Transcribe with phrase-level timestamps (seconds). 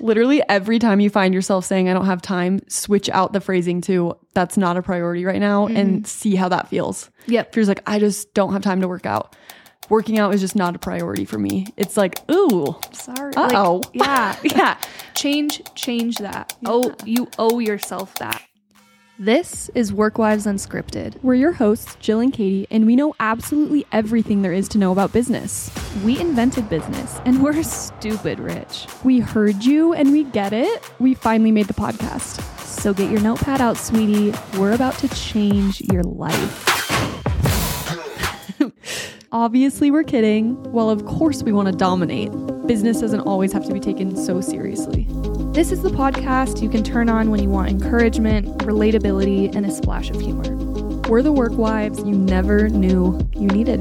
[0.00, 3.80] Literally every time you find yourself saying I don't have time, switch out the phrasing
[3.82, 6.04] to that's not a priority right now and mm-hmm.
[6.04, 7.10] see how that feels.
[7.26, 7.48] Yep.
[7.50, 9.36] If you're like, I just don't have time to work out.
[9.88, 11.66] Working out is just not a priority for me.
[11.76, 13.34] It's like, ooh, Sorry.
[13.34, 13.76] Uh-oh.
[13.76, 14.36] Like, yeah.
[14.42, 14.78] Yeah.
[15.14, 16.56] Change change that.
[16.64, 18.42] Oh, you owe yourself that.
[19.18, 21.14] This is Work Wives Unscripted.
[21.22, 24.92] We're your hosts, Jill and Katie, and we know absolutely everything there is to know
[24.92, 25.70] about business.
[26.04, 28.86] We invented business and we're stupid rich.
[29.04, 30.82] We heard you and we get it.
[30.98, 32.42] We finally made the podcast.
[32.60, 34.34] So get your notepad out, sweetie.
[34.58, 36.64] We're about to change your life.
[39.32, 40.62] Obviously, we're kidding.
[40.72, 42.32] Well, of course, we want to dominate.
[42.66, 45.08] Business doesn't always have to be taken so seriously.
[45.56, 49.70] This is the podcast you can turn on when you want encouragement, relatability, and a
[49.70, 50.54] splash of humor.
[51.08, 53.80] We're the work wives you never knew you needed.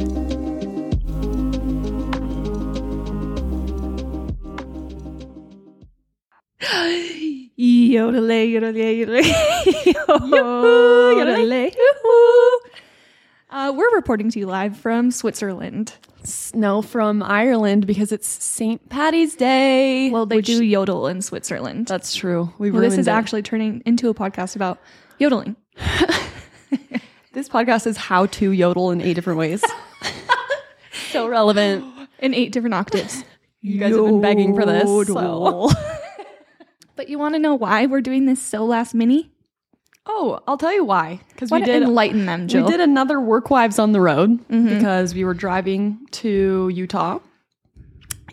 [7.59, 9.23] Yodelay, yodelay, yodelay.
[11.11, 11.75] Yodelay.
[13.55, 15.93] Uh, we're reporting to you live from Switzerland.
[16.53, 18.89] No, from Ireland because it's St.
[18.89, 20.09] Patty's Day.
[20.09, 21.87] Well, they which- do yodel in Switzerland.
[21.87, 22.51] That's true.
[22.57, 23.11] We well, this is it.
[23.11, 24.77] actually turning into a podcast about
[25.19, 25.55] yodeling.
[27.31, 29.63] this podcast is how to yodel in eight different ways.
[31.11, 31.85] so relevant.
[32.19, 33.23] in eight different octaves.
[33.61, 35.07] You guys have been begging for this.
[35.07, 35.71] so-
[36.97, 39.31] But you want to know why we're doing this so last mini?
[40.07, 41.19] Oh, I'll tell you why.
[41.29, 42.65] Because we did enlighten them, Jill?
[42.65, 44.67] we did another Work Wives on the road mm-hmm.
[44.67, 47.19] because we were driving to Utah.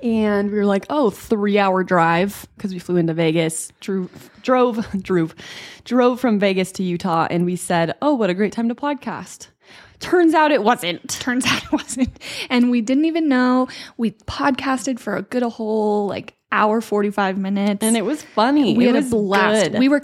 [0.02, 5.02] And we were like, oh, three hour drive because we flew into Vegas, drove, drove,
[5.02, 5.34] drove,
[5.84, 7.28] drove from Vegas to Utah.
[7.30, 9.46] And we said, oh, what a great time to podcast.
[10.00, 11.08] Turns out it wasn't.
[11.08, 12.18] Turns out it wasn't.
[12.50, 13.68] And we didn't even know.
[13.96, 17.82] We podcasted for a good a whole like hour 45 minutes.
[17.82, 18.76] And it was funny.
[18.76, 19.70] we it had was a blast.
[19.72, 19.78] good.
[19.80, 20.00] We were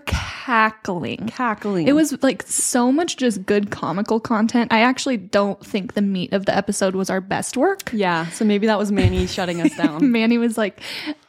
[0.49, 1.29] cackling.
[1.29, 1.87] cackling.
[1.87, 4.73] It was like so much just good comical content.
[4.73, 7.91] I actually don't think the meat of the episode was our best work.
[7.93, 8.27] yeah.
[8.31, 10.11] So maybe that was Manny shutting us down.
[10.13, 10.81] Manny was like,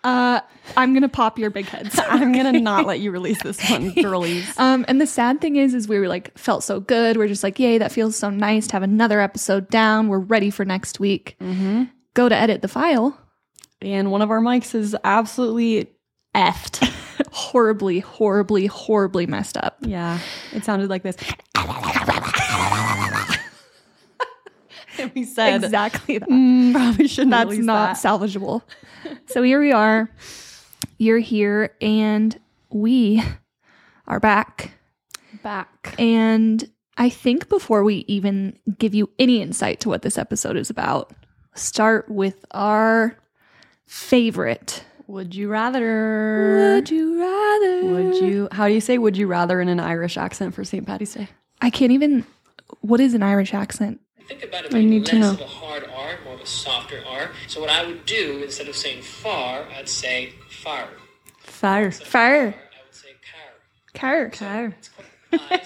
[0.03, 0.39] uh,
[0.77, 1.99] I'm gonna pop your big heads.
[2.07, 4.57] I'm gonna not let you release this one, girlies.
[4.57, 7.17] Um, and the sad thing is, is we were like felt so good.
[7.17, 10.07] We're just like, yay, that feels so nice to have another episode down.
[10.07, 11.37] We're ready for next week.
[12.13, 13.17] Go to edit the file.
[13.81, 15.91] And one of our mics is absolutely
[16.35, 16.87] effed.
[17.31, 19.77] Horribly, horribly, horribly messed up.
[19.81, 20.19] Yeah,
[20.53, 21.15] it sounded like this.
[24.97, 26.27] and we said, Exactly that.
[26.29, 27.31] "Mm, probably shouldn't.
[27.31, 28.61] That's not that." salvageable.
[29.27, 30.09] so here we are.
[30.97, 32.39] You're here, and
[32.71, 33.21] we
[34.07, 34.71] are back.
[35.43, 35.95] back.
[35.99, 40.69] And I think before we even give you any insight to what this episode is
[40.69, 41.13] about,
[41.53, 43.17] start with our
[43.89, 44.83] favorite.
[45.07, 46.75] Would you rather?
[46.75, 47.85] Would you rather?
[47.85, 48.47] Would you?
[48.51, 50.85] How do you say "Would you rather" in an Irish accent for St.
[50.85, 51.27] Patty's Day?
[51.61, 52.25] I can't even.
[52.81, 53.99] What is an Irish accent?
[54.27, 55.31] Think about it I being need to know.
[55.31, 57.31] of a hard R, more of a softer R.
[57.47, 60.87] So what I would do instead of saying far, I'd say far.
[61.39, 61.89] Fire.
[61.89, 62.53] Fire.
[62.53, 63.07] I would say
[63.95, 64.29] car.
[64.29, 64.75] Car.
[64.77, 65.63] It's combined from words like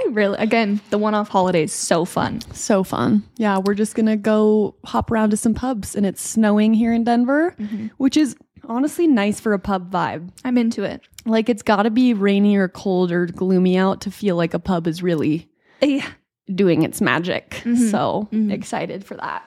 [0.00, 2.40] I really, again, the one off holiday is so fun.
[2.54, 3.22] So fun.
[3.36, 7.04] Yeah, we're just gonna go hop around to some pubs, and it's snowing here in
[7.04, 7.88] Denver, mm-hmm.
[7.98, 10.30] which is honestly nice for a pub vibe.
[10.44, 11.02] I'm into it.
[11.26, 14.58] Like it's got to be rainy or cold or gloomy out to feel like a
[14.58, 15.48] pub is really
[15.82, 16.08] Yeah.
[16.52, 17.50] doing its magic.
[17.50, 17.88] Mm-hmm.
[17.90, 18.50] So mm-hmm.
[18.50, 19.44] excited for that.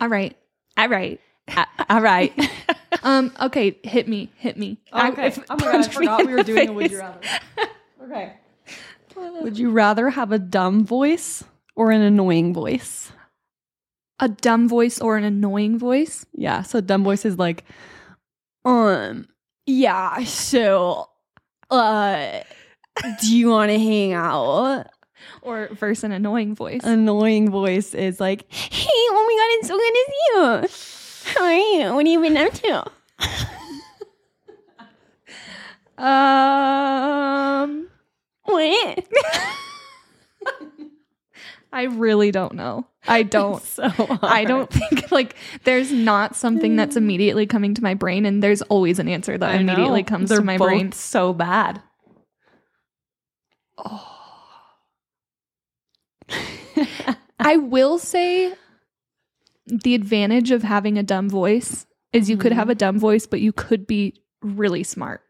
[0.00, 0.36] All right.
[0.76, 1.20] All right.
[1.54, 2.32] Uh, all right.
[3.02, 4.30] Um, okay, hit me.
[4.36, 4.78] Hit me.
[4.92, 5.26] Oh, okay.
[5.26, 7.18] If- oh my god, I forgot we were doing a would you rather.
[8.04, 8.32] Okay.
[9.16, 13.12] Would you rather have a dumb voice or an annoying voice?
[14.20, 16.26] A dumb voice or an annoying voice?
[16.34, 16.62] Yeah.
[16.62, 17.64] So dumb voice is like,
[18.64, 19.26] um,
[19.66, 20.22] yeah.
[20.24, 21.08] So,
[21.70, 22.40] uh,
[23.20, 24.86] do you want to hang out?
[25.42, 26.82] Or versus an annoying voice?
[26.84, 31.34] Annoying voice is like, hey, oh my god, it's so good to see you.
[31.34, 31.94] How are you?
[31.94, 32.84] What have you been up to?
[36.02, 37.91] um?
[41.72, 42.86] I really don't know.
[43.08, 43.62] I don't.
[43.62, 44.20] so hard.
[44.22, 45.34] I don't think like
[45.64, 46.98] there's not something that's mm.
[46.98, 49.72] immediately coming to my brain, and there's always an answer that I know.
[49.72, 50.92] immediately comes They're to my brain.
[50.92, 51.82] So bad.
[53.78, 54.18] Oh.
[57.40, 58.52] I will say
[59.66, 62.58] the advantage of having a dumb voice is you could mm-hmm.
[62.58, 65.22] have a dumb voice, but you could be really smart.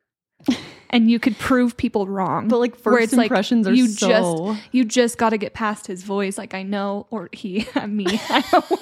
[0.93, 2.49] And you could prove people wrong.
[2.49, 4.09] But like first it's like, impressions are you so.
[4.09, 6.37] just you just got to get past his voice.
[6.37, 8.79] Like I know, or he, me, I know.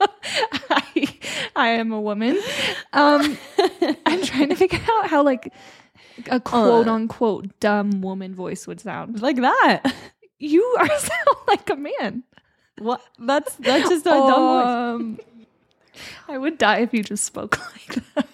[0.70, 1.18] I,
[1.54, 2.40] I am a woman.
[2.92, 3.38] Um,
[4.06, 5.52] I'm trying to figure out how like
[6.30, 9.20] a quote unquote dumb woman voice would sound.
[9.22, 9.94] like that.
[10.38, 12.24] You are sound like a man.
[12.78, 13.02] What?
[13.18, 15.20] That's that's just a dumb Um,
[16.28, 18.28] I would die if you just spoke like that.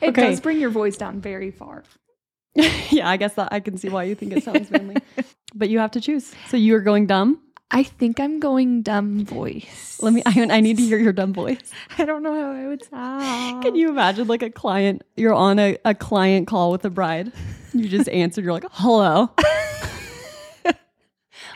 [0.00, 0.22] It Okay.
[0.30, 1.84] does bring your voice down very far.
[2.54, 4.96] yeah, I guess that I can see why you think it sounds manly.
[5.54, 6.34] but you have to choose.
[6.48, 7.40] So you are going dumb.
[7.72, 10.00] I think I'm going dumb voice.
[10.02, 10.22] Let me.
[10.26, 11.70] I, I need to hear your dumb voice.
[11.98, 13.62] I don't know how I would sound.
[13.62, 15.02] Can you imagine like a client?
[15.16, 17.30] You're on a, a client call with a bride.
[17.72, 18.42] You just answered.
[18.44, 19.30] You're like, hello.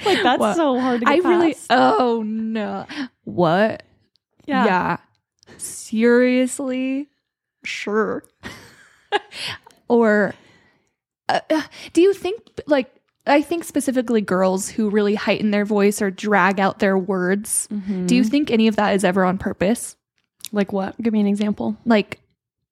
[0.04, 0.54] like that's What?
[0.56, 1.56] so hard to get I really.
[1.70, 2.86] Oh no.
[3.24, 3.82] What?
[4.46, 4.64] yeah.
[4.66, 4.96] Yeah.
[5.56, 7.08] Seriously?
[7.64, 8.24] Sure.
[9.88, 10.34] or
[11.28, 11.62] uh, uh,
[11.92, 12.90] do you think like
[13.26, 17.68] I think specifically girls who really heighten their voice or drag out their words.
[18.06, 19.96] Do you think any of that is ever on purpose?
[20.52, 21.00] Like what?
[21.00, 21.76] Give me an example.
[21.86, 22.20] Like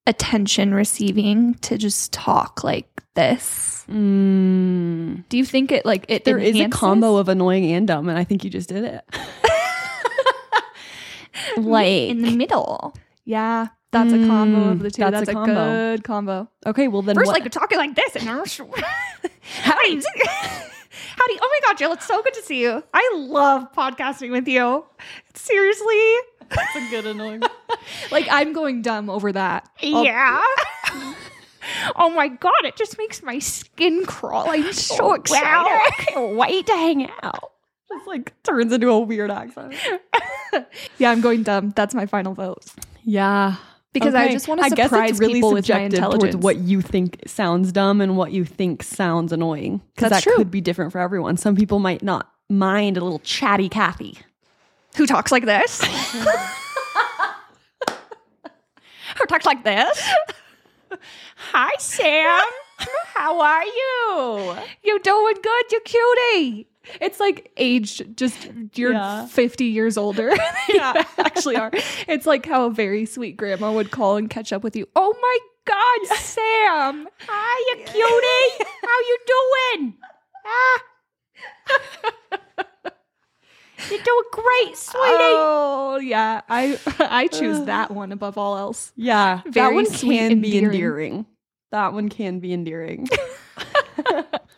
[0.05, 3.85] attention receiving to just talk like this?
[3.89, 5.23] Mm.
[5.29, 8.17] Do you think it like it There is a combo of annoying and dumb, and
[8.17, 9.03] I think you just did it.
[11.57, 12.95] like in the middle?
[13.25, 15.01] Yeah, that's a combo of the two.
[15.01, 15.53] Mm, That's, that's a a, combo.
[15.53, 16.47] good combo.
[16.65, 17.39] okay, well then First, what?
[17.41, 20.01] like talking like this, and howdy, howdy.
[21.41, 22.83] Oh my god, Jill, it's so good to see you.
[22.93, 24.85] I love podcasting with you.
[25.35, 26.15] Seriously,
[26.49, 27.41] that's a good annoying.
[28.11, 29.69] like I'm going dumb over that.
[29.81, 30.41] Yeah.
[31.95, 34.49] oh my god, it just makes my skin crawl.
[34.49, 35.45] I'm so excited.
[35.45, 37.51] I can't wait to hang out.
[37.89, 39.75] Just like turns into a weird accent.
[40.97, 41.71] Yeah, I'm going dumb.
[41.75, 42.65] That's my final vote.
[43.03, 43.55] Yeah.
[43.93, 46.43] Because I just I guess surprise it's really people with my subjective towards intelligence.
[46.43, 49.81] what you think sounds dumb and what you think sounds annoying.
[49.95, 50.35] Because that true.
[50.35, 51.37] could be different for everyone.
[51.37, 54.17] Some people might not mind a little chatty Kathy.
[54.95, 55.81] Who talks like this?
[59.19, 60.11] Who talks like this?
[61.51, 62.41] Hi, Sam.
[63.13, 64.55] How are you?
[64.83, 66.67] You're doing good, you cutie?
[66.99, 69.25] It's like aged just you're Yeah.
[69.27, 70.31] 50 years older.
[70.69, 71.71] yeah, actually are.
[72.07, 74.87] It's like how a very sweet grandma would call and catch up with you.
[74.95, 77.07] Oh my God, Sam.
[77.27, 78.65] Hi, you cutie.
[78.81, 79.17] How you
[79.79, 79.93] doing?
[80.45, 80.83] Ah.
[83.89, 85.03] You're doing great, sweetie.
[85.03, 88.93] Oh yeah, I I choose that one above all else.
[88.95, 89.41] Yeah.
[89.47, 90.73] that one sweet, can be endearing.
[90.73, 91.25] endearing.
[91.71, 93.07] That one can be endearing.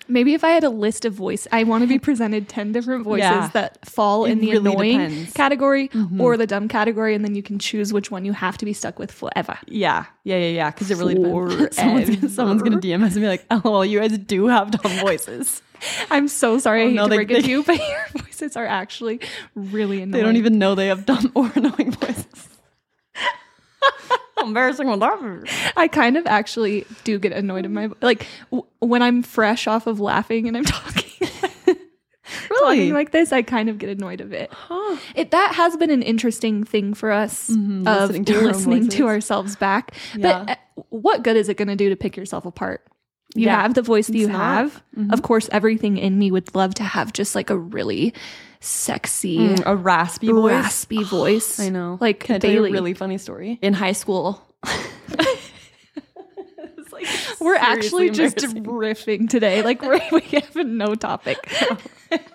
[0.08, 3.04] Maybe if I had a list of voice, I want to be presented ten different
[3.04, 3.50] voices Yeah.
[3.54, 5.34] that fall It in the really annoying depends.
[5.34, 6.22] category mm-hmm.
[6.22, 8.74] or the dumb category, and then you can choose which one you have to be
[8.74, 9.58] stuck with forever.
[9.68, 10.72] Yeah, yeah, yeah, yeah.
[10.72, 11.76] Because it really depends.
[11.78, 14.92] someone's, someone's gonna DM us and be like, "Oh, well, you guys do have dumb
[15.00, 15.62] voices."
[16.10, 18.06] I'm so sorry I Oh, hate no, to they- break it to you, but your
[18.24, 19.20] voices are actually
[19.56, 20.12] really annoying.
[20.12, 22.48] They don't even know they have dumb or annoying voices.
[24.46, 25.44] Embarrassing would that?
[25.76, 29.88] I kind of actually do get annoyed in my like w- when I'm fresh off
[29.88, 31.12] of laughing and I'm talking.
[32.50, 32.78] Really?
[32.78, 34.52] Talking like this, I kind of get annoyed of it.
[35.16, 39.08] It that has been an interesting thing for us of listening to our listening to
[39.08, 39.94] ourselves back.
[40.16, 40.44] Yeah.
[40.46, 42.86] But uh, what good is it going to do to pick yourself apart?
[43.36, 44.66] You Yeah, have the voice that you not.
[44.72, 45.10] Mm-hmm.
[45.10, 45.14] have.
[45.14, 48.14] Of course, everything in me would love to have just like a really
[48.62, 50.52] sexy, Mm, a raspy voice.
[50.52, 51.60] raspy voice.
[51.66, 51.98] I know.
[52.02, 52.70] Like Can I tell you Bailey.
[52.72, 53.60] a really funny story?
[53.62, 54.42] In high school,
[57.46, 59.62] We're actually just riffing today.
[59.62, 61.38] Like we're, we have no topic.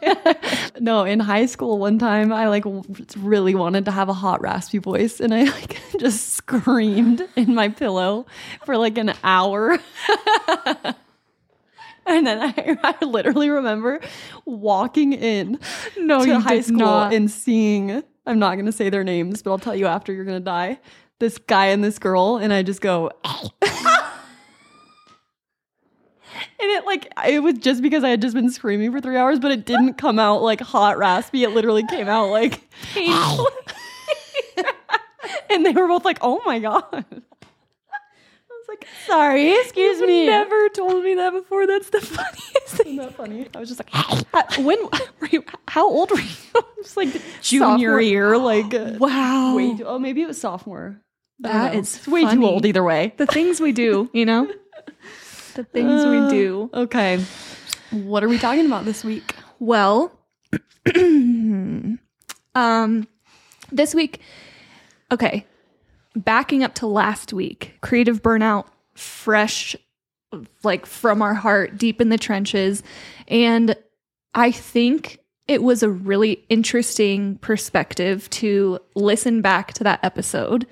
[0.81, 1.05] no.
[1.05, 2.85] In high school, one time I like w-
[3.19, 7.69] really wanted to have a hot raspy voice, and I like just screamed in my
[7.69, 8.27] pillow
[8.65, 9.79] for like an hour.
[12.07, 14.01] And then I, I literally remember
[14.45, 15.59] walking in
[15.99, 17.13] No, to high school not.
[17.13, 20.41] and seeing I'm not gonna say their names, but I'll tell you after you're gonna
[20.41, 20.79] die.
[21.19, 23.11] This guy and this girl, and I just go
[26.63, 29.39] And it like it was just because I had just been screaming for three hours,
[29.39, 31.43] but it didn't come out like hot raspy.
[31.45, 32.61] It literally came out like
[32.93, 33.47] painful.
[35.51, 37.05] and they were both like, "Oh my god!" I
[38.51, 41.67] was like, "Sorry, excuse You've me." never told me that before.
[41.67, 42.87] That's the funniest thing.
[42.87, 43.49] Isn't that funny?
[43.55, 43.91] I was just like,
[44.35, 44.79] Uh, when
[45.21, 45.45] were you?
[45.69, 46.63] How old were you?
[46.83, 47.09] just like
[47.43, 48.01] junior Sophomore.
[48.01, 49.85] year, like uh, Wow, way too.
[49.87, 51.01] Oh, maybe it was sophomore.
[51.41, 51.79] That is don't That know.
[51.81, 53.15] is It's way too old either way.
[53.17, 54.11] the things we do.
[54.13, 54.53] You know,
[55.53, 56.71] the things we do.
[56.73, 57.25] Okay,
[57.91, 59.35] what are we talking about this week?
[59.59, 60.13] Well,
[62.55, 63.09] um,
[63.73, 64.21] this week,
[65.13, 65.47] okay,
[66.17, 69.77] backing up to last week, creative burnout, fresh,
[70.63, 72.83] like from our heart, deep in the trenches.
[73.29, 73.77] And
[74.35, 80.67] I think it was a really interesting perspective to listen back to that episode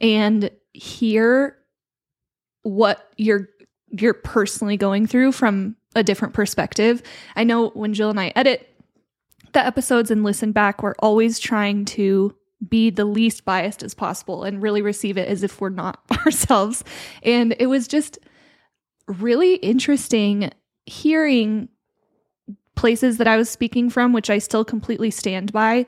[0.00, 1.56] and hear
[2.62, 3.48] what you're
[3.90, 7.02] you're personally going through from a different perspective.
[7.36, 8.74] I know when Jill and I edit
[9.52, 12.34] the episodes and listen back, we're always trying to
[12.66, 16.84] be the least biased as possible and really receive it as if we're not ourselves.
[17.22, 18.18] And it was just
[19.06, 20.50] really interesting
[20.86, 21.68] hearing
[22.74, 25.86] places that I was speaking from, which I still completely stand by,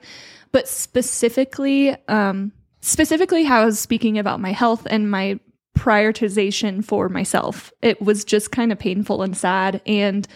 [0.53, 5.39] but specifically, um, specifically how I was speaking about my health and my
[5.77, 7.73] prioritization for myself.
[7.83, 9.81] It was just kind of painful and sad.
[9.87, 10.27] And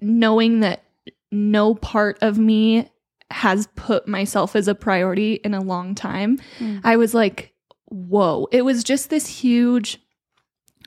[0.00, 0.84] knowing that
[1.32, 2.88] no part of me
[3.30, 6.80] has put myself as a priority in a long time, Mm.
[6.84, 7.52] I was like,
[7.86, 8.46] whoa.
[8.52, 9.98] It was just this huge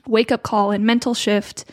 [0.06, 1.64] wake up call and mental shift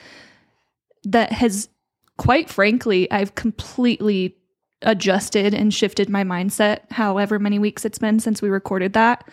[1.03, 1.69] that has,
[2.17, 4.36] quite frankly, I've completely
[4.81, 9.27] adjusted and shifted my mindset, however many weeks it's been since we recorded that.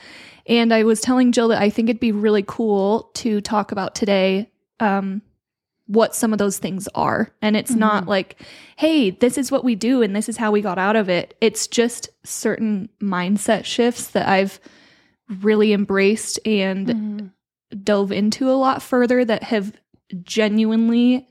[0.46, 3.94] And I was telling Jill that I think it'd be really cool to talk about
[3.94, 5.22] today um,
[5.86, 7.30] what some of those things are.
[7.42, 8.40] And it's not like,
[8.76, 11.36] hey, this is what we do and this is how we got out of it.
[11.40, 14.60] It's just certain mindset shifts that I've
[15.40, 17.30] really embraced and Mhm.
[17.82, 19.72] dove into a lot further that have
[20.22, 21.26] genuinely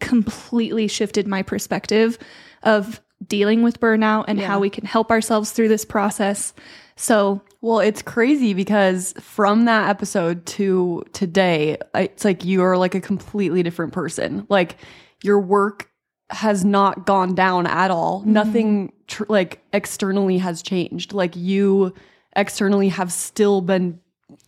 [0.00, 2.18] completely shifted my perspective
[2.62, 4.46] of dealing with burnout and Yeah.
[4.46, 6.52] how we can help ourselves through this process.
[6.96, 12.94] So, Well, it's crazy because from that episode to today, it's like you are like
[12.94, 14.46] a completely different person.
[14.48, 14.76] Like
[15.22, 15.90] your work
[16.30, 18.20] has not gone down at all.
[18.20, 18.32] Mm-hmm.
[18.32, 21.12] Nothing tr- like externally has changed.
[21.12, 21.94] Like you
[22.36, 23.98] externally have still been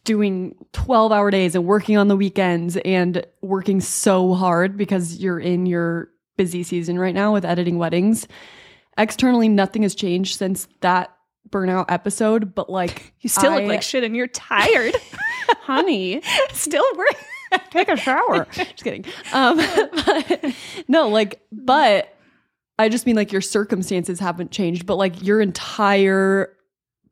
[0.05, 5.41] doing 12 hour days and working on the weekends and working so hard because you're
[5.41, 8.29] in your busy season right now with editing weddings.
[8.99, 11.17] Externally, nothing has changed since that
[11.49, 14.95] burnout episode, but like you still I- look like shit and you're tired.
[15.63, 17.17] honey, still work.
[17.71, 18.47] take a shower.
[18.53, 19.05] just kidding.
[19.33, 20.55] Um, but,
[20.89, 22.15] no, like, but
[22.79, 26.57] I just mean like your circumstances haven't changed, but like your entire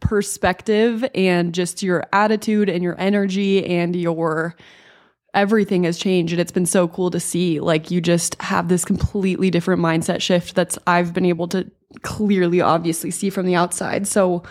[0.01, 4.55] perspective and just your attitude and your energy and your
[5.35, 8.85] everything has changed and it's been so cool to see like you just have this
[8.85, 11.71] completely different mindset shift that's I've been able to
[12.03, 14.07] clearly obviously see from the outside.
[14.07, 14.43] So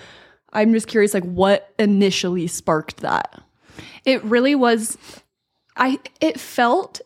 [0.54, 3.42] I'm just curious like what initially sparked that?
[4.06, 4.98] It really was
[5.76, 7.02] I it felt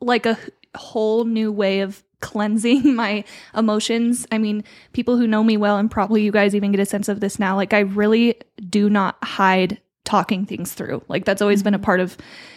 [0.00, 0.38] like a
[0.76, 3.24] whole new way of cleansing my
[3.54, 4.26] emotions.
[4.32, 7.08] I mean, people who know me well and probably you guys even get a sense
[7.08, 8.36] of this now, like I really
[8.68, 11.02] do not hide talking things through.
[11.08, 11.84] Like that's always been a mm-hmm.
[11.84, 12.16] part of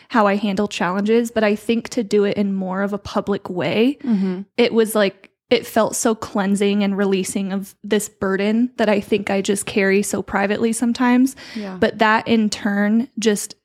[0.09, 3.49] how I handle challenges, but I think to do it in more of a public
[3.49, 4.41] way, mm-hmm.
[4.57, 9.29] it was like it felt so cleansing and releasing of this burden that I think
[9.29, 11.35] I just carry so privately sometimes.
[11.55, 11.77] Yeah.
[11.79, 13.55] But that in turn just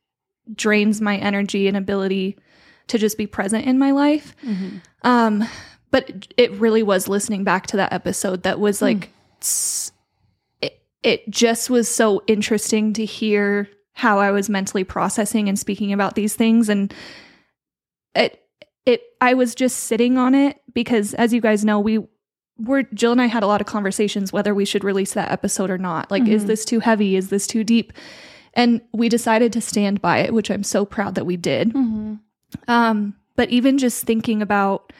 [0.55, 2.37] drains my energy and ability
[2.89, 4.35] to just be present in my life.
[5.03, 5.45] Um,
[5.91, 9.11] but it really was listening back to that episode that was like,
[9.41, 9.93] s-
[10.61, 15.93] it, it just was so interesting to hear how I was mentally processing and speaking
[15.93, 16.69] about these things.
[16.69, 16.93] And
[18.15, 18.41] it,
[18.87, 21.99] it, I was just sitting on it because as you guys know, we
[22.59, 25.71] were, Jill and I had a lot of conversations whether we should release that episode
[25.71, 26.11] or not.
[26.11, 27.17] Like, is this too heavy?
[27.17, 27.93] Is this too deep?
[28.55, 31.73] And we decided to stand by it, which I'm so proud that we did.
[32.69, 34.93] Um, but even just thinking about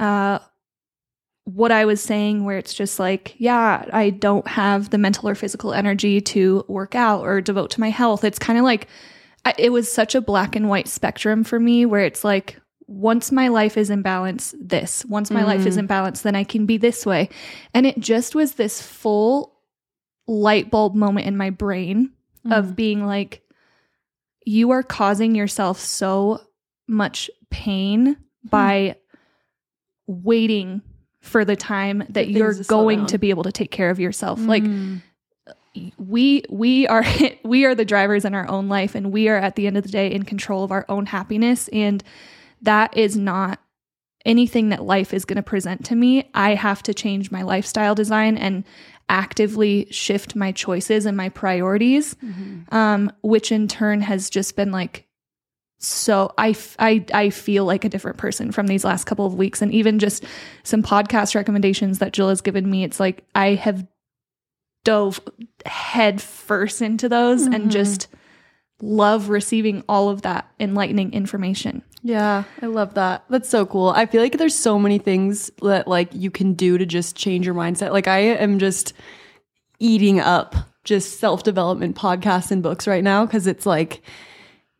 [0.00, 0.40] uh,
[1.44, 5.34] what I was saying, where it's just like, yeah, I don't have the mental or
[5.34, 8.24] physical energy to work out or devote to my health.
[8.24, 8.88] It's kind of like
[9.44, 13.32] I, it was such a black and white spectrum for me, where it's like, once
[13.32, 15.04] my life is in balance, this.
[15.06, 17.28] Once my life is in balance, then I can be this way.
[17.72, 19.54] And it just was this full
[20.26, 22.10] light bulb moment in my brain
[22.50, 23.42] of being like,
[24.44, 26.40] you are causing yourself so
[26.86, 28.96] much pain by
[30.06, 30.82] waiting
[31.20, 34.38] for the time that you're going to be able to take care of yourself.
[34.38, 34.64] Like
[35.96, 37.04] we we are
[37.44, 39.82] we are the drivers in our own life and we are at the end of
[39.82, 42.04] the day in control of our own happiness and
[42.64, 43.60] that is not
[44.24, 46.30] anything that life is going to present to me.
[46.34, 48.64] I have to change my lifestyle design and
[49.08, 52.16] actively shift my choices and my priorities,
[52.70, 55.06] um, which in turn has just been like
[55.78, 59.34] so I, f- I I feel like a different person from these last couple of
[59.34, 60.24] weeks and even just
[60.62, 63.86] some podcast recommendations that Jill has given me it's like I have
[64.84, 65.20] dove
[65.66, 68.08] head first into those and just
[68.80, 71.82] love receiving all of that enlightening information.
[72.06, 73.24] Yeah, I love that.
[73.30, 73.88] That's so cool.
[73.88, 77.46] I feel like there's so many things that like you can do to just change
[77.46, 77.92] your mindset.
[77.92, 78.92] Like I am just
[79.78, 84.02] eating up just self-development podcasts and books right now cuz it's like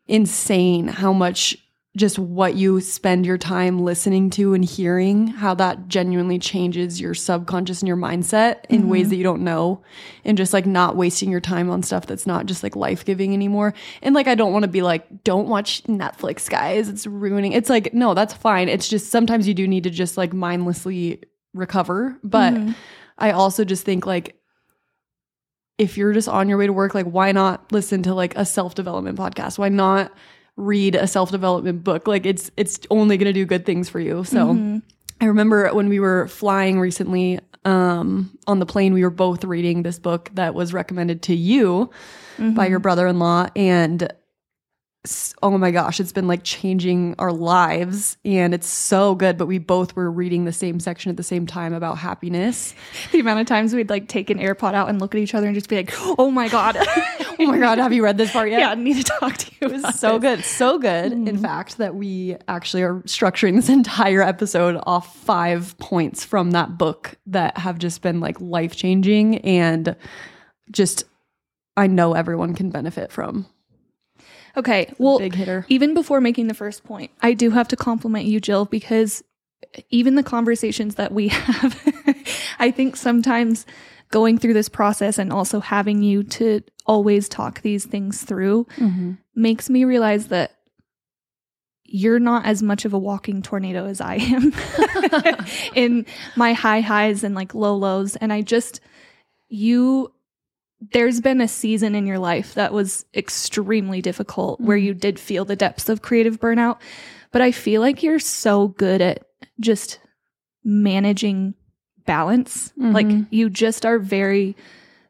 [0.07, 1.57] insane how much
[1.95, 7.13] just what you spend your time listening to and hearing how that genuinely changes your
[7.13, 8.89] subconscious and your mindset in mm-hmm.
[8.89, 9.81] ways that you don't know.
[10.25, 13.73] And just like not wasting your time on stuff that's not just like life-giving anymore.
[14.01, 16.89] And like i don't want to be like don't watch netflix guys.
[16.89, 18.67] It's ruining it's like no that's fine.
[18.67, 21.23] It's just sometimes you do need to just like mindlessly
[21.53, 22.17] recover.
[22.23, 22.71] But mm-hmm.
[23.17, 24.35] i also just think like
[25.77, 28.45] if you're just on your way to work like why not listen to like a
[28.45, 29.57] self-development podcast?
[29.57, 30.11] Why not
[30.57, 34.23] read a self-development book like it's it's only going to do good things for you.
[34.23, 34.53] So
[35.21, 39.83] i remember when we were flying recently um on the plane we were both reading
[39.83, 41.89] this book that was recommended to you
[42.37, 44.09] by your brother-in-law and s-
[45.43, 49.57] oh my gosh it's been like changing our lives and it's so good but we
[49.57, 52.73] both were reading the same section at the same time about happiness
[53.11, 55.47] The amount of times we'd like take an AirPod out and look at each other
[55.47, 58.49] and just be like, "Oh my god, oh my god have you read this part
[58.49, 60.45] yet yeah, I need to talk to you." It was so this." good.
[60.45, 61.37] So good, in mm-hmm.
[61.37, 67.15] fact, that we actually are structuring this entire episode off five points from that book
[67.27, 69.95] that have just been like life changing and
[70.71, 71.05] just
[71.77, 73.45] I know everyone can benefit from.
[74.57, 75.65] Okay, well, Big hitter.
[75.69, 79.23] even before making the first point, I do have to compliment you, Jill, because
[79.89, 81.79] even the conversations that we have,
[82.59, 83.65] I think sometimes
[84.11, 89.13] going through this process and also having you to always talk these things through mm-hmm.
[89.35, 90.51] makes me realize that
[91.83, 94.53] you're not as much of a walking tornado as I am
[95.75, 98.15] in my high highs and like low lows.
[98.15, 98.79] And I just,
[99.49, 100.11] you,
[100.81, 104.87] there's been a season in your life that was extremely difficult where mm-hmm.
[104.87, 106.79] you did feel the depths of creative burnout.
[107.31, 109.25] But I feel like you're so good at
[109.59, 109.99] just
[110.63, 111.53] managing
[112.05, 112.71] balance.
[112.77, 113.23] Like mm-hmm.
[113.33, 114.55] you just are very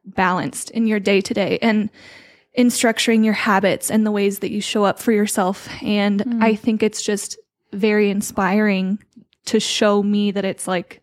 [0.05, 1.89] balanced in your day to day and
[2.53, 5.67] in structuring your habits and the ways that you show up for yourself.
[5.81, 6.55] And I mm-hmm.
[6.55, 7.37] think it's just
[7.73, 8.99] very inspiring
[9.45, 11.01] to show me that it's like,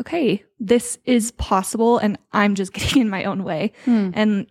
[0.00, 4.10] okay, this is possible and I'm just getting in my own way hmm.
[4.14, 4.46] and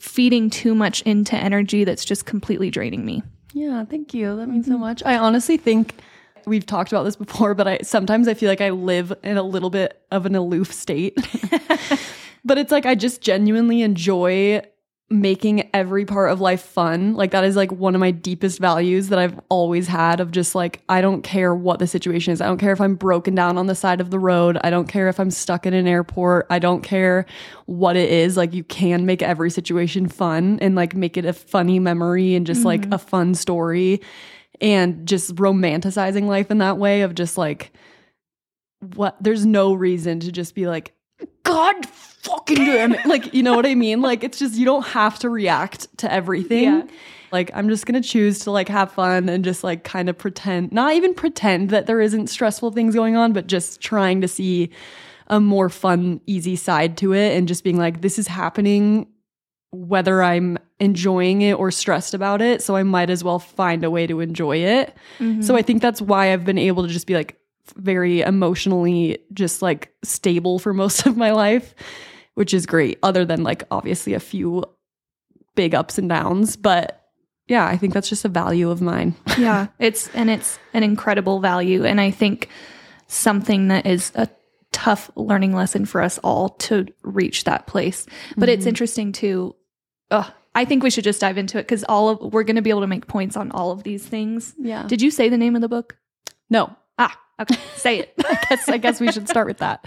[0.00, 3.22] feeding too much into energy that's just completely draining me.
[3.52, 4.36] Yeah, thank you.
[4.36, 4.80] That means so mm-hmm.
[4.80, 5.02] much.
[5.04, 5.94] I honestly think
[6.46, 9.42] we've talked about this before, but I sometimes I feel like I live in a
[9.42, 11.16] little bit of an aloof state.
[12.44, 14.62] but it's like I just genuinely enjoy
[15.08, 17.14] making every part of life fun.
[17.14, 20.56] Like that is like one of my deepest values that I've always had of just
[20.56, 22.40] like I don't care what the situation is.
[22.40, 24.58] I don't care if I'm broken down on the side of the road.
[24.64, 26.48] I don't care if I'm stuck in an airport.
[26.50, 27.24] I don't care
[27.66, 28.36] what it is.
[28.36, 32.44] Like you can make every situation fun and like make it a funny memory and
[32.44, 32.94] just like mm-hmm.
[32.94, 34.00] a fun story
[34.60, 37.72] and just romanticizing life in that way of just like
[38.94, 40.95] what there's no reason to just be like
[41.44, 43.06] god fucking damn it.
[43.06, 44.02] Like you know what i mean?
[44.02, 46.64] Like it's just you don't have to react to everything.
[46.64, 46.82] Yeah.
[47.32, 50.70] like i'm just gonna choose to like have fun and just like kind of pretend
[50.72, 54.70] not even pretend that there isn't stressful things going on but just trying to see
[55.28, 59.06] a more fun easy side to it and just being like this is happening
[59.72, 63.90] whether i'm enjoying it or stressed about it so i might as well find a
[63.90, 64.94] way to enjoy it.
[65.18, 65.42] Mm-hmm.
[65.42, 67.38] So i think that's why i've been able to just be like
[67.76, 71.74] very emotionally just like stable for most of my life,
[72.34, 74.64] which is great, other than like obviously a few
[75.54, 76.56] big ups and downs.
[76.56, 77.02] But
[77.48, 79.14] yeah, I think that's just a value of mine.
[79.38, 81.84] yeah it's and it's an incredible value.
[81.84, 82.48] And i think
[83.08, 84.28] something that is a
[84.72, 88.06] tough learning lesson for us all to reach that place.
[88.36, 89.54] But it's interesting too
[90.10, 92.62] Ugh, i think we should just dive into it because all of we're going to
[92.62, 94.54] be able to make points on all of these things.
[94.58, 94.86] Yeah.
[94.86, 95.96] did you say the name of the book?
[96.50, 99.84] No, ah okay say it I guess I guess we should start with that.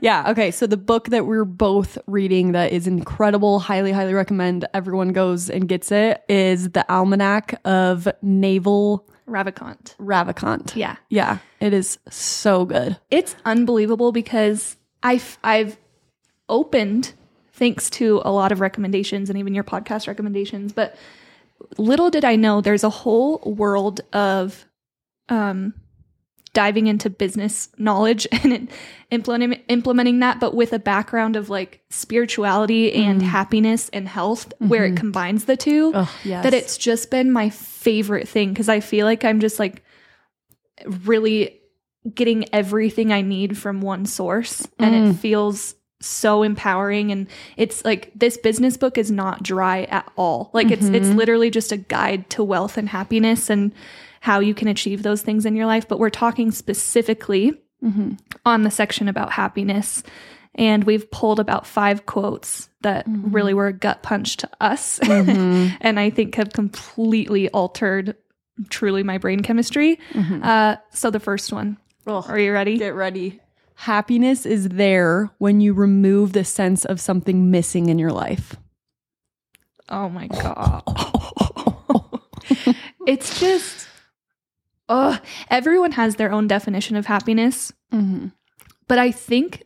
[0.00, 0.50] Yeah, okay.
[0.50, 5.48] So the book that we're both reading that is incredible, highly highly recommend everyone goes
[5.50, 10.74] and gets it is The Almanack of Naval ravikant Ravikant.
[10.74, 12.96] yeah Yeah, it is so good.
[13.10, 15.76] it's unbelievable because I've I've
[16.48, 17.12] opened
[17.52, 20.96] thanks to a lot of recommendations and even your podcast recommendations, but
[21.78, 24.64] little did I know there's a whole world of
[25.28, 25.74] um
[26.54, 28.68] diving into business knowledge and
[29.10, 33.24] implementing implementing that but with a background of like spirituality and mm.
[33.24, 34.96] happiness and health where it mm-hmm.
[34.96, 36.44] combines the two Oh, yes.
[36.44, 39.82] that it's just been my favorite thing because I feel like I'm just like
[41.04, 41.60] really
[42.14, 45.16] getting everything I need from one source and it mm.
[45.16, 50.50] feels so empowering and it's like this business book is not dry at all.
[50.52, 51.16] Like it's it's mm-hmm.
[51.16, 53.72] literally just a guide to wealth and happiness and
[54.22, 55.88] how you can achieve those things in your life.
[55.88, 58.16] But we're talking specifically Mhm.
[58.46, 60.04] on the section about happiness.
[60.54, 64.98] And we've pulled about five quotes that really were a gut punch to us.
[65.02, 65.76] Mhm.
[65.80, 68.14] and I think have completely altered
[68.70, 69.98] truly my brain chemistry.
[70.12, 70.44] Mhm.
[70.44, 72.78] Uh, so the first one, are you ready?
[72.78, 73.40] Get ready.
[73.74, 78.54] Happiness is there when you remove the sense of something missing in your life.
[79.88, 80.82] Oh my god.
[83.06, 83.88] it's just
[84.88, 85.18] oh,
[85.50, 88.28] everyone has their own definition of happiness, Mm-hmm.
[88.88, 89.64] but I think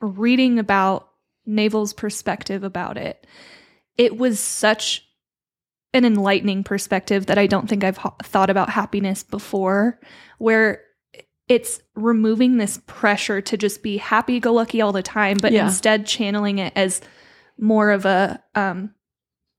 [0.00, 1.08] reading about
[1.46, 3.26] Naval's perspective about it,
[3.96, 5.06] it was such
[5.94, 9.98] an enlightening perspective that I don't think I've ho- thought about happiness before
[10.38, 10.82] where
[11.48, 15.66] it's removing this pressure to just be happy go lucky all the time but Yeah.
[15.66, 17.00] instead channeling it as
[17.58, 18.92] more of a um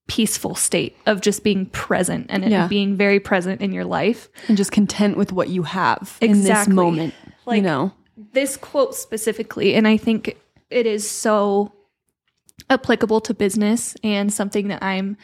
[0.07, 2.67] peaceful state of just being present and Yeah.
[2.67, 4.29] being very present in your life.
[4.47, 7.13] And just content with what you have in this moment.
[7.45, 7.91] Like- you know?
[8.33, 10.37] This quote specifically, and I think
[10.69, 11.73] it is so
[12.69, 15.17] applicable to business and something that I'm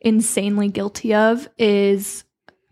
[0.00, 2.24] insanely guilty of is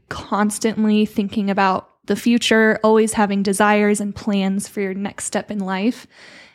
[0.08, 5.58] constantly thinking about the future, always having desires and plans for your next step in
[5.58, 6.06] life.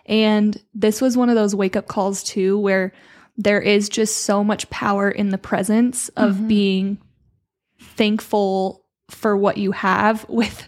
[0.06, 2.94] And this was one of those wake up calls too, where
[3.44, 6.48] there is just so much power in the presence of Mhm.
[6.48, 6.98] being
[7.80, 10.68] thankful for what you have with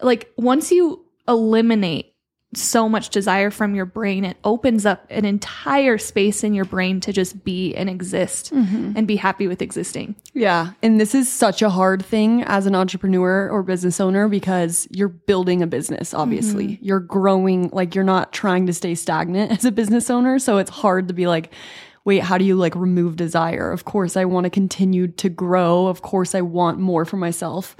[0.00, 2.06] like once you eliminate
[2.54, 7.00] so much desire from your brain it opens up an entire space in your brain
[7.00, 10.72] to just be and exist and be happy with existing Yeah.
[10.82, 15.08] And this is such a hard thing as an entrepreneur or business owner because you're
[15.08, 16.78] building a business, obviously.
[16.82, 20.38] You're growing, like, you're not trying to stay stagnant as a business owner.
[20.38, 21.52] So it's hard to be like,
[22.04, 23.70] wait, how do you like remove desire?
[23.70, 25.86] Of course, I want to continue to grow.
[25.86, 27.76] Of course, I want more for myself.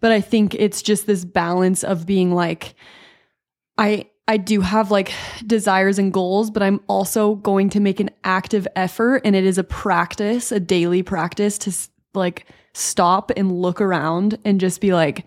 [0.00, 2.74] But I think it's just this balance of being like,
[3.78, 5.12] I I do have like
[5.46, 9.58] desires and goals, but I'm also going to make an active effort and it is
[9.58, 11.72] a practice, a daily practice to
[12.14, 15.26] like stop and look around and just be like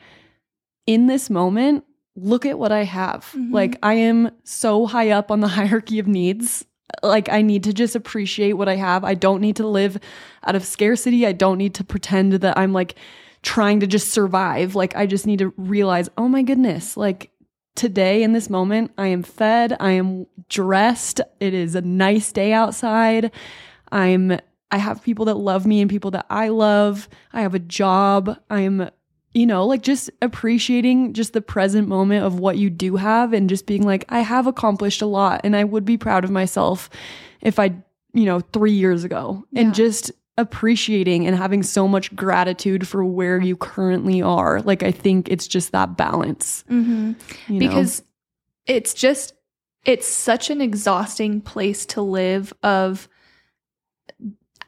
[0.87, 1.83] in this moment,
[2.15, 3.31] look at what I have.
[3.35, 3.53] Mhm.
[3.53, 6.65] Like I am so high up on the hierarchy of needs.
[7.03, 9.03] Like I need to just appreciate what I have.
[9.03, 9.99] I don't need to live
[10.45, 11.25] out of scarcity.
[11.25, 12.95] I don't need to pretend that I'm like
[13.43, 14.75] trying to just survive.
[14.75, 17.31] Like I just need to realize, "Oh my goodness, like
[17.75, 22.51] today in this moment, I am fed, I am dressed, it is a nice day
[22.51, 23.31] outside.
[23.91, 27.07] I'm I have people that love me and people that I love.
[27.31, 28.37] I have a job.
[28.49, 28.89] I'm
[29.37, 33.47] you know, like just appreciating just the present moment of what you do have and
[33.47, 36.89] just being like I have accomplished a lot and I would be proud of myself
[37.39, 37.75] if I,
[38.13, 39.45] you know, 3 years ago.
[39.51, 39.61] Yeah.
[39.61, 44.61] And just appreciating and having so much gratitude for where you currently are.
[44.61, 46.63] Like I think it's just that balance.
[46.67, 47.11] mm-hmm.
[47.47, 47.59] you know?
[47.59, 48.01] because
[48.65, 49.35] it's just
[49.85, 53.07] it's such an exhausting place to live of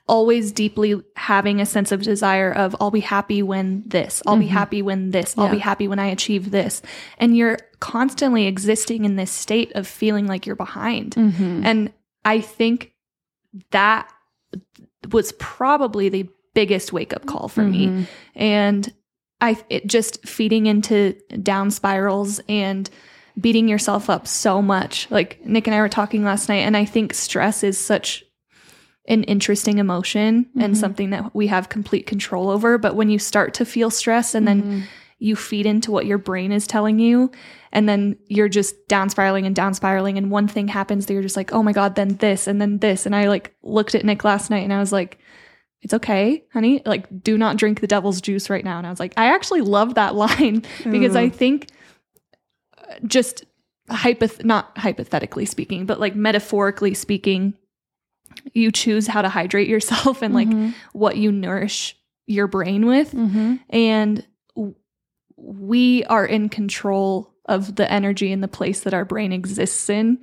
[0.10, 4.48] always deeply having a sense of desire of I'll be happy when this, I'll be
[4.48, 4.50] Mhm.
[4.50, 6.82] happy when this, I'll be happy when I achieve this.
[7.20, 11.16] And you're constantly existing in this state of feeling like you're behind.
[11.16, 11.62] Mhm.
[11.64, 11.94] And
[12.26, 12.92] I think
[13.72, 14.10] that
[15.12, 18.08] was probably the biggest wake up call for me Mhm.
[18.36, 18.94] and
[19.42, 22.90] I it just feeding into down spirals and
[23.40, 25.08] beating yourself up so much.
[25.10, 28.26] Like Nick and I were talking last night, and I think stress is such
[29.10, 30.78] an interesting emotion and Mhm.
[30.78, 32.78] something that we have complete control over.
[32.78, 34.84] But when you start to feel stress and then Mhm.
[35.18, 37.32] you feed into what your brain is telling you,
[37.74, 41.24] and then you're just down spiraling and down spiraling, and one thing happens that you're
[41.24, 43.06] just like, oh my God, then this, and then this.
[43.06, 45.18] And I like looked at Nick last night and I was like,
[45.82, 46.82] it's okay, honey.
[46.86, 48.78] Like, do not drink the devil's juice right now.
[48.78, 51.68] And I was like, I actually love that line because I think
[52.78, 53.46] uh, just
[53.90, 57.56] hypoth- not hypothetically speaking, but like metaphorically speaking,
[58.54, 60.74] you choose how to hydrate yourself and like Mhm.
[60.94, 61.96] what you nourish
[62.28, 63.12] your brain with.
[63.14, 63.60] Mhm.
[63.70, 64.26] And
[64.56, 64.76] w-
[65.38, 70.20] we are in control of the energy and the place that our brain exists in.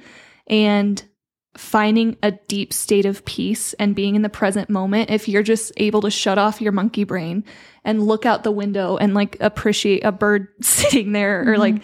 [0.47, 1.03] And
[1.57, 5.73] finding a deep state of peace and being in the present moment, if you're just
[5.79, 7.43] able to shut off your monkey brain
[7.83, 11.77] and look out the window and like appreciate a bird sitting there or like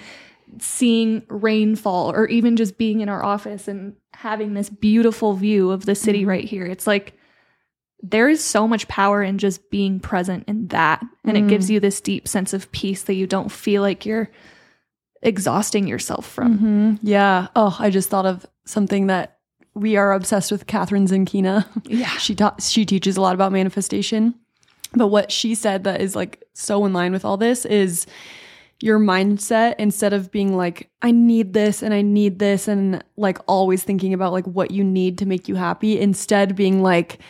[0.59, 5.87] seeing rainfall or even just being in our office and having this beautiful view of
[5.87, 6.29] the city Mhm.
[6.29, 6.65] right here.
[6.67, 7.15] It's like
[8.03, 11.03] there is so much power in just being present in that.
[11.25, 11.49] And it Mm.
[11.49, 14.29] gives you this deep sense of peace that you don't feel like you're
[15.23, 16.59] exhausting yourself from.
[16.59, 16.99] Mhm.
[17.03, 17.47] Yeah.
[17.55, 19.39] Oh, I just thought of something that
[19.75, 21.65] we are obsessed with Kathrin Zenkina.
[21.87, 22.09] Yeah.
[22.19, 24.35] She ta- she teaches a lot about manifestation.
[24.95, 28.07] But what she said that is like so in line with all this is
[28.83, 33.39] your mindset instead of being like I need this and I need this and like
[33.47, 37.21] always thinking about like what you need to make you happy instead being like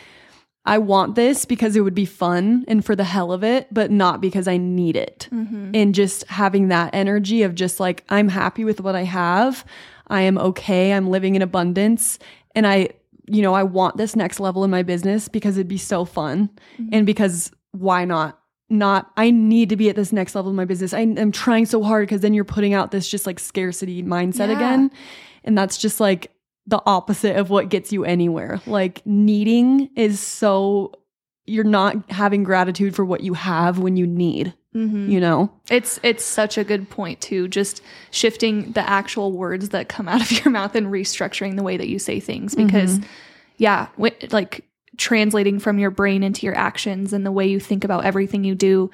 [0.65, 3.91] I want this because it would be fun and for the hell of it, but
[3.91, 5.27] not because I need it.
[5.31, 5.71] Mm-hmm.
[5.73, 9.65] And just having that energy of just like, I'm happy with what I have.
[10.07, 10.93] I am okay.
[10.93, 12.17] I'm living in abundance.
[12.55, 12.89] And I,
[13.27, 16.49] you know, I want this next level in my business because it'd be so fun.
[16.77, 16.89] Mm-hmm.
[16.93, 18.39] And because why not?
[18.69, 20.93] Not, I need to be at this next level of my business.
[20.93, 24.47] I, am trying so hard because then you're putting out this just like scarcity mindset
[24.49, 24.55] Yeah.
[24.55, 24.91] again.
[25.43, 26.31] And that's just like
[26.65, 28.61] the opposite of what gets you anywhere.
[28.65, 30.93] Like needing is so
[31.45, 35.07] you're not having gratitude for what you have when you need, Mm-hmm.
[35.11, 35.51] you know?
[35.69, 37.47] It's it's such a good point too.
[37.47, 41.77] Just shifting the actual words that come out of your mouth and restructuring the way
[41.77, 42.99] that you say things because
[43.57, 44.63] yeah, wi- like
[44.97, 48.55] translating from your brain into your actions and the way you think about everything you
[48.55, 48.89] do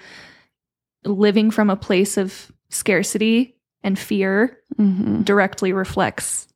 [1.05, 5.23] living from a place of scarcity and fear Mm-hmm.
[5.23, 6.47] directly reflects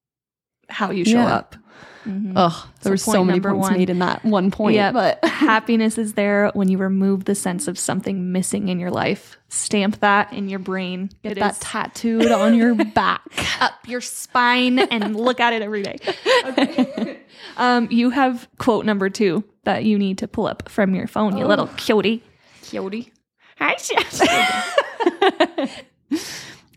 [0.69, 1.34] how you show Yeah.
[1.36, 1.56] up.
[2.06, 2.34] Mhm.
[2.36, 3.74] Ugh, there were so many points one.
[3.78, 4.76] made in that one point.
[4.76, 4.94] Yep.
[4.94, 9.38] But happiness is there when you remove the sense of something missing in your life.
[9.50, 11.10] Stamp that in your brain.
[11.24, 13.22] get It that is tattooed on your back.
[13.62, 15.98] up your spine and look at it every day.
[16.46, 17.20] Okay.
[17.58, 21.38] um, you have quote number two that you need to pull up from your phone,
[21.38, 22.24] you little cutie.
[22.63, 23.12] Cutie.
[23.60, 23.78] Hi,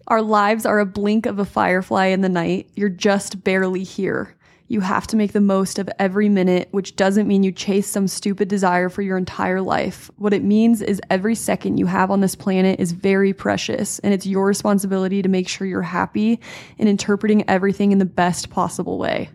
[0.09, 2.69] Our lives are a blink of a firefly in the night.
[2.77, 4.36] You're just barely here.
[4.69, 8.09] You have to make the most of every minute, which doesn't mean you chase some
[8.09, 10.11] stupid desire for your entire life.
[10.17, 14.13] What it means is every second you have on this planet is very precious, and
[14.13, 16.41] it's your responsibility to make sure you're happy
[16.79, 19.31] and interpreting everything in the best possible way.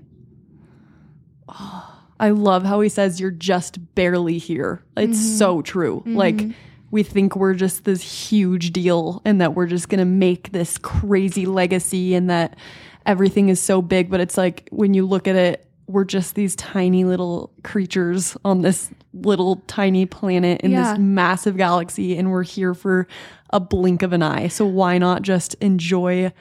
[2.20, 4.84] I love how he says you're just barely here.
[4.96, 5.38] It's mm-hmm.
[5.38, 6.02] so true.
[6.02, 6.16] Mm-hmm.
[6.18, 6.42] Like
[6.92, 10.78] we think we're just this huge deal and that we're just going to make this
[10.78, 12.58] crazy legacy and that
[13.06, 16.56] everything is so big, but it's like when you look at it, we're just these
[16.56, 20.92] tiny little creatures on this little tiny planet in Yeah.
[20.94, 23.08] this massive galaxy and we're here for
[23.50, 24.48] a blink of an eye.
[24.48, 26.32] So why not just enjoy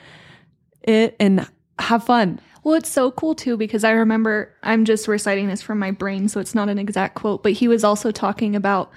[0.83, 1.49] it and
[1.81, 2.41] have fun?
[2.63, 6.29] Well, it's so cool too because I remember I'm just reciting this from my brain,
[6.29, 8.93] so it's not an exact quote, but he was also talking about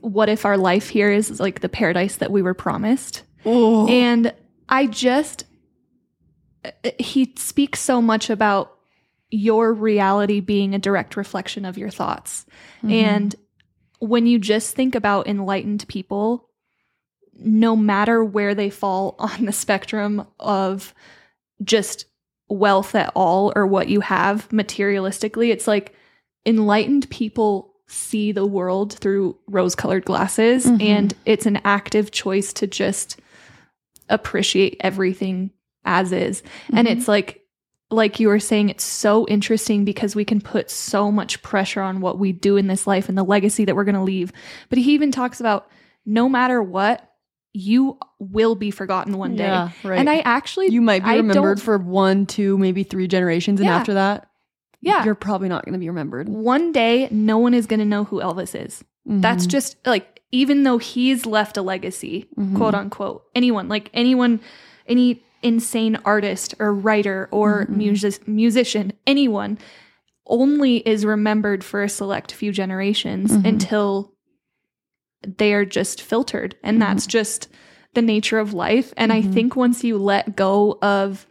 [0.00, 3.22] what if our life here is like the paradise that we were promised.
[3.44, 4.32] Oh, And
[4.68, 5.44] I just,
[6.98, 8.76] he speaks so much about
[9.30, 12.44] your reality being a direct reflection of your thoughts.
[12.82, 13.34] And
[13.98, 16.48] when you just think about enlightened people,
[17.38, 20.94] no matter where they fall on the spectrum of
[21.62, 22.06] just
[22.48, 25.94] wealth at all or what you have materialistically, it's like
[26.44, 30.66] enlightened people see the world through rose colored glasses.
[30.66, 30.82] Mhm.
[30.82, 33.20] And it's an active choice to just
[34.08, 35.50] appreciate everything
[35.84, 36.42] as is.
[36.72, 36.92] And Mhm.
[36.92, 37.40] it's like,
[37.90, 42.00] like you were saying, it's so interesting because we can put so much pressure on
[42.00, 44.32] what we do in this life and the legacy that we're going to leave.
[44.70, 45.68] But he even talks about
[46.06, 47.08] no matter what,
[47.52, 49.44] you will be forgotten one day.
[49.44, 49.98] Yeah, right.
[49.98, 53.66] And I actually, you might be I remembered for one, two, maybe three generations, and
[53.68, 53.76] Yeah.
[53.76, 54.26] after that,
[54.80, 56.30] yeah, you're probably not going to be remembered.
[56.30, 58.82] one day, no one is going to know who Elvis is.
[59.04, 59.50] That's Mhm.
[59.50, 62.56] just like, even though he's left a legacy, Mhm.
[62.56, 64.40] quote unquote, anyone, like anyone,
[64.88, 67.76] any insane artist or writer or Mhm.
[67.76, 69.58] music, musician, anyone
[70.26, 73.44] only is remembered for a select few generations Mhm.
[73.46, 74.12] until
[75.26, 76.56] they are just filtered.
[76.62, 77.48] And that's just
[77.94, 78.92] the nature of life.
[78.96, 79.32] And I Mhm.
[79.32, 81.26] think once you let go of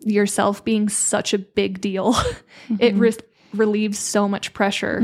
[0.00, 2.14] yourself being such a big deal,
[2.78, 3.00] it Mhm.
[3.00, 3.12] re-
[3.54, 5.00] relieves so much pressure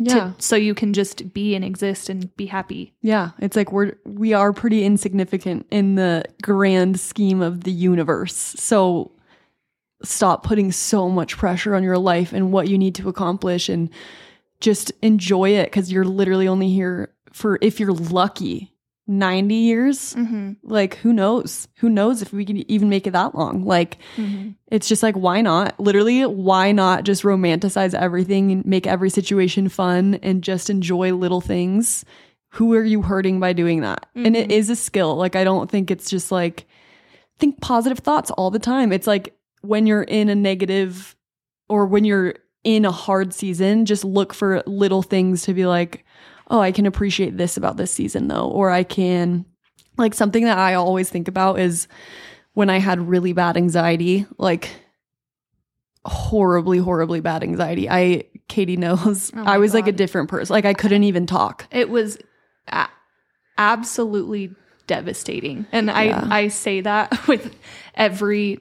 [0.00, 0.08] Mhm.
[0.08, 2.92] to- Yeah, so you can just be and exist and be happy.
[3.02, 3.30] yeah.
[3.38, 8.34] It's like we're we are pretty insignificant in the grand scheme of the universe.
[8.34, 9.12] So
[10.02, 13.90] stop putting so much pressure on your life and what you need to accomplish, and
[14.60, 18.72] just enjoy it because you're literally only here for if you're lucky
[19.08, 20.14] ninety years.
[20.14, 20.52] Mm-hmm.
[20.62, 21.66] Like who knows?
[21.78, 23.64] Who knows if we can even make it that long?
[23.64, 23.98] Like
[24.70, 29.68] it's just like why not literally why not just romanticize everything and make every situation
[29.68, 32.04] fun and just enjoy little things
[32.52, 34.52] who are you hurting by doing that and it Mhm.
[34.52, 36.66] is a skill like i don't think it's just like
[37.38, 41.14] think positive thoughts all the time it's like when you're in a negative
[41.68, 46.04] or when you're in a hard season just look for little things to be like
[46.48, 49.44] oh i can appreciate this about this season though or i can
[49.96, 51.86] like something that i always think about is
[52.54, 54.68] when I had really bad anxiety, like
[56.04, 60.54] horribly, horribly bad anxiety, I Katie knows, Oh I was like a different person.
[60.54, 61.66] Like I couldn't even talk.
[61.70, 62.18] It was
[62.68, 62.88] a-
[63.58, 64.50] absolutely
[64.86, 65.66] devastating.
[65.70, 66.24] And Yeah.
[66.30, 67.54] I I say that with
[67.94, 68.58] every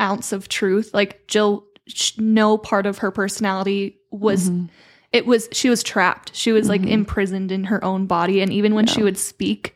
[0.00, 0.90] ounce of truth.
[0.94, 4.70] Like Jill sh- no part of her personality was Mhm.
[5.12, 6.34] It was she was trapped.
[6.34, 6.90] She was like Mhm.
[6.90, 9.74] imprisoned in her own body and even when she would speak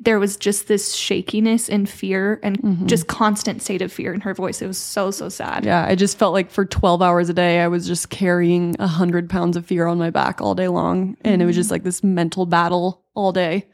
[0.00, 2.86] there was just this shakiness and fear and Mhm.
[2.86, 4.60] just constant state of fear in her voice.
[4.60, 5.64] It was so so sad.
[5.64, 8.88] Yeah, I just felt like for 12 hours a day, I was just carrying a
[8.88, 11.16] hundred pounds of fear on my back all day long.
[11.24, 13.66] And it was just like this mental battle all day.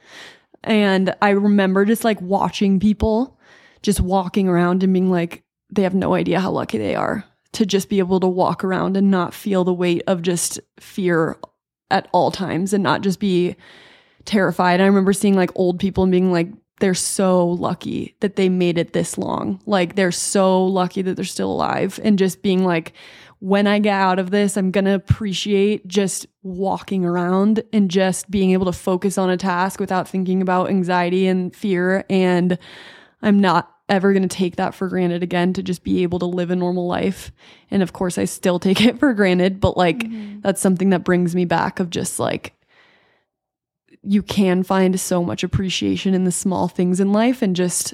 [0.63, 3.39] And I remember just like watching people
[3.83, 7.67] just walking around and being like, they have no idea how lucky they are to
[7.67, 11.37] just be able to walk around and not feel the weight of just fear
[11.91, 13.57] at all times and not just be
[14.25, 14.81] terrified.
[14.81, 18.79] I remember seeing like old people and being like, they're so lucky that they made
[18.79, 19.61] it this long.
[19.67, 22.01] Like they're so lucky that they're still alive.
[22.03, 22.95] And just being like,
[23.41, 28.31] when I get out of this, I'm going to appreciate just walking around and just
[28.31, 32.05] being able to focus on a task without thinking about anxiety and fear.
[32.11, 32.59] And
[33.23, 36.26] I'm not ever going to take that for granted again to just be able to
[36.26, 37.33] live a normal life.
[37.70, 40.40] And of course, I still take it for granted, but like mm-hmm.
[40.40, 42.55] that's something that brings me back of just like,
[44.03, 47.92] you can find so much appreciation in the small things in life and just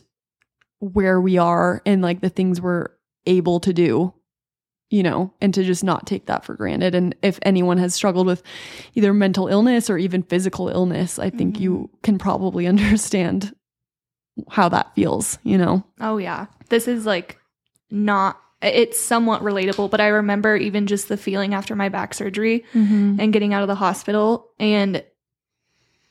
[0.78, 2.88] where we are and like the things we're
[3.26, 4.12] able to do,
[4.88, 6.94] you know, and to just not take that for granted.
[6.94, 8.42] And if anyone has struggled with
[8.94, 11.96] either mental illness or even physical illness, I think you mm-hmm.
[12.02, 13.52] can probably understand
[14.50, 15.84] how that feels, you know?
[16.00, 16.46] Oh yeah.
[16.68, 17.38] This is like
[17.90, 22.64] not it's somewhat relatable, but I remember even just the feeling after my back surgery
[22.72, 23.16] mm-hmm.
[23.20, 25.04] and getting out of the hospital and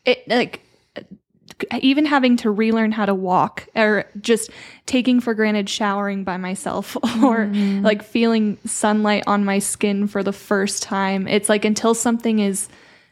[0.06, 0.62] it like
[1.80, 4.52] even having to relearn how to walk or just
[4.86, 7.84] taking for granted showering by myself or mm-hmm.
[7.84, 11.28] like feeling sunlight on my skin for the first time.
[11.28, 12.68] It's like until something is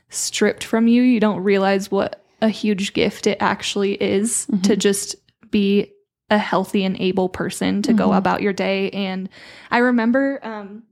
[0.10, 5.16] stripped from you, you don't realize what a huge gift it actually is to just
[5.50, 5.90] be
[6.30, 8.18] a healthy and able person to go Mhm.
[8.18, 8.90] about your day.
[8.92, 9.30] And
[9.72, 10.84] I remember, um,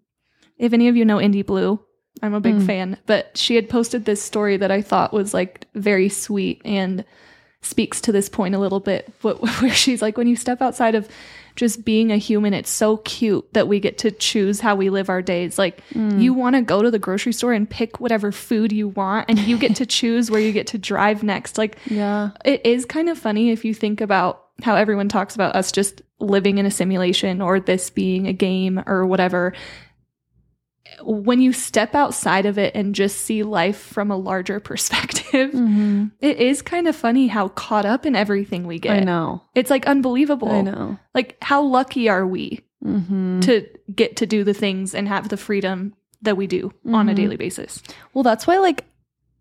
[0.57, 1.79] if any of you know Indy Blue,
[2.21, 2.65] I'm a big Mm.
[2.65, 7.03] fan, but she had posted this story that I thought was like very sweet and
[7.61, 9.11] speaks to this point a little bit.
[9.21, 11.07] Where she's like, when you step outside of
[11.61, 15.09] just being a human, it's so cute that we get to choose how we live
[15.11, 15.59] our days.
[15.59, 16.19] Like, mm.
[16.19, 19.37] you want to go to the grocery store and pick whatever food you want, and
[19.37, 21.59] you get to choose where you get to drive next.
[21.59, 22.31] Like, Yeah.
[22.43, 26.01] it is kind of funny if you think about how everyone talks about us just
[26.19, 29.53] living in a simulation or this being a game or whatever.
[31.03, 36.07] When you step outside of it and just see life from a larger perspective, Mm-hmm.
[36.19, 38.97] it is kind of funny how caught up in everything we get.
[38.97, 39.41] I know.
[39.55, 40.51] It's like unbelievable.
[40.51, 40.99] I know.
[41.15, 43.41] Like, how lucky are we Mm-hmm.
[43.41, 47.13] to get to do the things and have the freedom that we do on a
[47.13, 47.15] Mhm.
[47.15, 47.81] daily basis?
[48.13, 48.85] Well, that's why, like,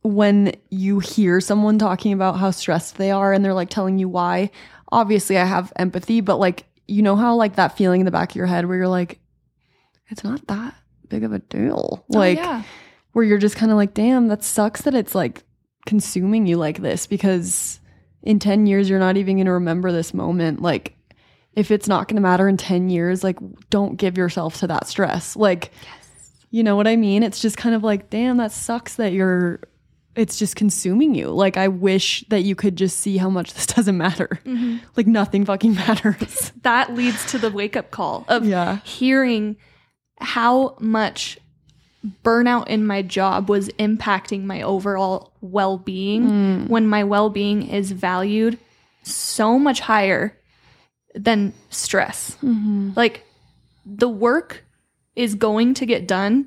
[0.03, 4.09] when you hear someone talking about how stressed they are and they're like telling you
[4.09, 4.51] why,
[4.93, 8.31] obviously I have empathy, but like, you know how, like, that feeling in the back
[8.31, 9.19] of your head where you're like,
[10.09, 10.75] it's not that
[11.11, 12.05] big of a deal.
[12.15, 12.63] Oh, like, oh, yeah.
[13.13, 15.43] where you're just kind of like, damn, that sucks that it's like
[15.87, 17.81] consuming you like this because
[18.23, 20.63] in 10 years, you're not even going to remember this moment.
[20.63, 20.97] Like,
[21.55, 23.39] if it's not going to matter in 10 years, like,
[23.71, 25.37] don't give yourself to that stress.
[25.37, 25.73] Like,
[26.51, 27.23] you know what I mean?
[27.23, 29.61] It's just kind of like, damn, that sucks that you're,
[30.15, 31.29] it's just consuming you.
[31.31, 34.39] Like, I wish that you could just see how much this doesn't matter.
[34.45, 34.79] Mm-hmm.
[34.97, 36.53] Like, nothing fucking matters.
[36.63, 38.77] that leads to the wake up call of Yeah.
[38.85, 39.57] hearing
[40.21, 41.39] how much
[42.25, 46.69] burnout in my job was impacting my overall well being mm.
[46.69, 48.59] when my well being is valued
[49.03, 50.37] so much higher
[51.15, 52.37] than stress.
[52.43, 52.93] Mm-hmm.
[52.97, 53.25] Like
[53.85, 54.65] the work
[55.15, 56.47] is going to get done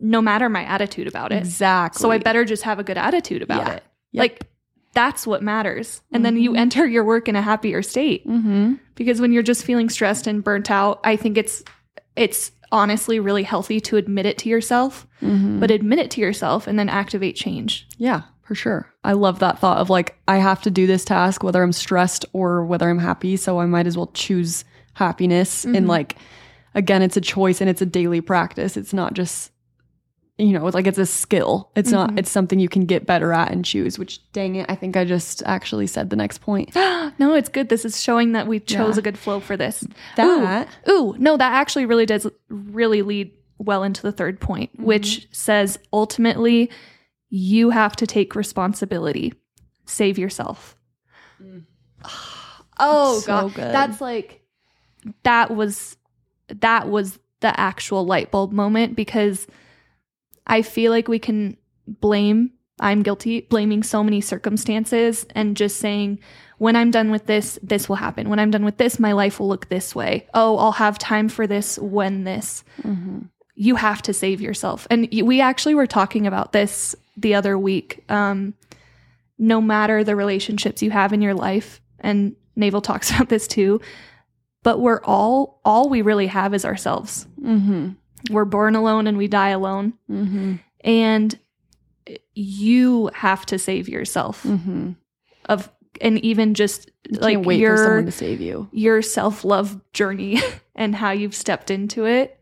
[0.00, 1.38] no matter my attitude about it.
[1.38, 2.00] Exactly.
[2.00, 3.72] So I better just have a good attitude about Yeah.
[3.74, 3.82] it.
[4.12, 4.22] Yep.
[4.22, 4.42] Like
[4.94, 6.00] that's what matters.
[6.12, 6.60] And then you mm-hmm.
[6.60, 8.74] enter your work in a happier state Mm-hmm.
[8.94, 11.62] because when you're just feeling stressed and burnt out i think it's
[12.16, 15.58] it's honestly really healthy to admit it to yourself Mm-hmm.
[15.58, 18.92] but admit it to yourself and then activate change Yeah, for sure.
[19.02, 22.24] I love that thought of like, I have to do this task whether I'm stressed
[22.32, 23.36] or whether I'm happy.
[23.36, 25.64] So I might as well choose happiness.
[25.64, 26.16] And like,
[26.74, 28.76] again, it's a choice and it's a daily practice.
[28.76, 29.50] It's not just,
[30.38, 31.70] you know, it's like it's a skill.
[31.74, 32.18] It's not, mm-hmm.
[32.18, 35.04] it's something you can get better at and choose, which dang it, I think I
[35.04, 36.74] just actually said the next point.
[36.76, 39.00] no it's good this is showing that we chose Yeah.
[39.00, 39.84] a good flow for this
[40.16, 44.72] That- ooh, ooh no that actually really does really lead well into the third point
[44.74, 44.84] mm-hmm.
[44.84, 46.70] which says ultimately
[47.30, 49.34] you have to take responsibility
[49.86, 50.76] save yourself
[52.78, 53.74] oh So god good.
[53.74, 54.42] that's like
[55.24, 55.96] that was
[56.48, 59.46] that was the actual light bulb moment because
[60.48, 66.20] I feel like we can blame, I'm guilty, blaming so many circumstances and just saying,
[66.58, 68.28] when I'm done with this, this will happen.
[68.28, 70.26] When I'm done with this, my life will look this way.
[70.34, 72.64] Oh, I'll have time for this when this.
[73.54, 74.86] You have to save yourself.
[74.90, 78.04] And we actually were talking about this the other week.
[78.08, 78.54] Um,
[79.38, 83.80] no matter the relationships you have in your life, and Naval talks about this too,
[84.64, 87.90] but we're all, all we really have is ourselves Mm-hmm.
[88.30, 90.54] We're born alone and we die alone Mm-hmm.
[90.82, 91.38] and
[92.34, 94.92] you have to save yourself Mm-hmm.
[95.46, 98.68] of and even just like Can't wait your for someone to save you.
[98.72, 100.40] your self-love journey
[100.76, 102.38] and how you've stepped into it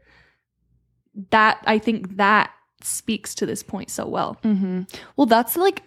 [1.30, 2.50] that i think that
[2.82, 4.82] speaks to this point so well Mm-hmm.
[5.16, 5.82] Well, that's like,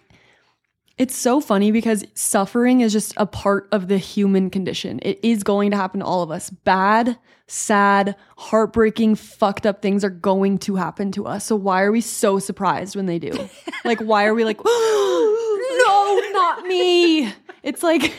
[1.00, 5.00] it's so funny because suffering is just a part of the human condition.
[5.00, 6.50] It is going to happen to all of us.
[6.50, 11.46] Bad, sad, heartbreaking, fucked up things are going to happen to us.
[11.46, 13.48] So why are we so surprised when they do?
[13.86, 17.32] like, why are we like, no, not me?
[17.62, 18.12] It's like,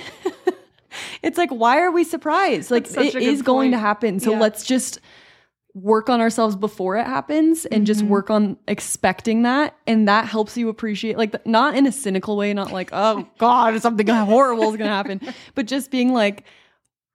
[1.22, 2.72] it's like, why are we surprised?
[2.72, 4.20] Like, it is such it a good is going to happen.
[4.20, 4.40] So Yeah.
[4.40, 5.00] let's just
[5.74, 8.08] work on ourselves before it happens and just Mhm.
[8.10, 9.76] work on expecting that.
[9.88, 13.26] And that helps you appreciate like the, not in a cynical way not like oh
[13.38, 15.22] god something horrible is going to happen
[15.56, 16.44] but just being like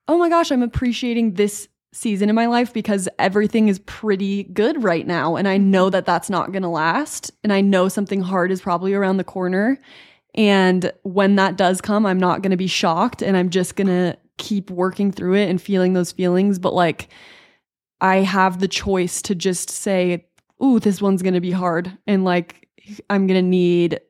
[0.08, 4.82] oh my gosh i'm appreciating this season in my life because everything is pretty good
[4.82, 8.20] right now and i know that that's not going to last and i know something
[8.22, 9.78] hard is probably around the corner.
[10.34, 13.86] And when that does come i'm not going to be shocked and i'm just going
[13.88, 16.58] to keep working through it and feeling those feelings.
[16.58, 17.08] But like
[18.06, 20.26] I have the choice to just say,
[20.62, 21.96] ooh, this one's going to be hard.
[22.06, 22.68] And like,
[23.10, 24.00] I'm going to need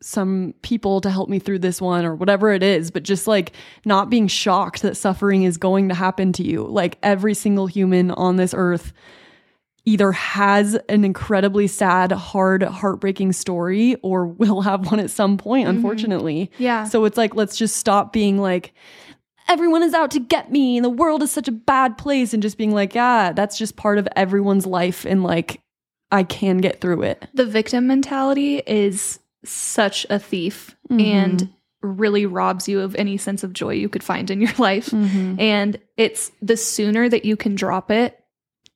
[0.00, 2.90] some people to help me through this one or whatever it is.
[2.90, 3.52] But just like
[3.84, 6.66] not being shocked that suffering is going to happen to you.
[6.66, 8.92] Like, every single human on this earth
[9.84, 15.68] either has an incredibly sad, hard, heartbreaking story or will have one at some point,
[15.68, 15.76] mm-hmm.
[15.76, 16.50] unfortunately.
[16.58, 18.72] yeah So it's like, let's just stop being like,
[19.48, 22.42] everyone is out to get me and the world is such a bad place and
[22.42, 25.60] just being like, yeah, that's just part of everyone's life and like,
[26.10, 27.26] I can get through it.
[27.34, 31.00] the victim mentality is such a thief Mhm.
[31.02, 31.48] and
[31.80, 35.40] really robs you of any sense of joy you could find in your life Mm-hmm.
[35.40, 38.18] And it's the sooner that you can drop it,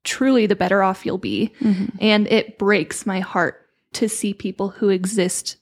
[0.02, 1.52] truly the better off you'll be.
[1.60, 1.96] Mm-hmm.
[2.00, 3.60] And it breaks my heart
[3.92, 5.56] to see people who exist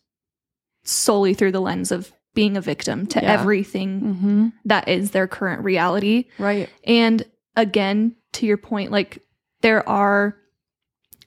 [0.84, 3.32] solely through the lens of being a victim to Yeah.
[3.32, 4.49] everything Mm-hmm.
[4.66, 6.26] that is their current reality.
[6.39, 6.68] Right.
[6.85, 7.24] And
[7.57, 9.22] again, to your point, like
[9.62, 10.37] there are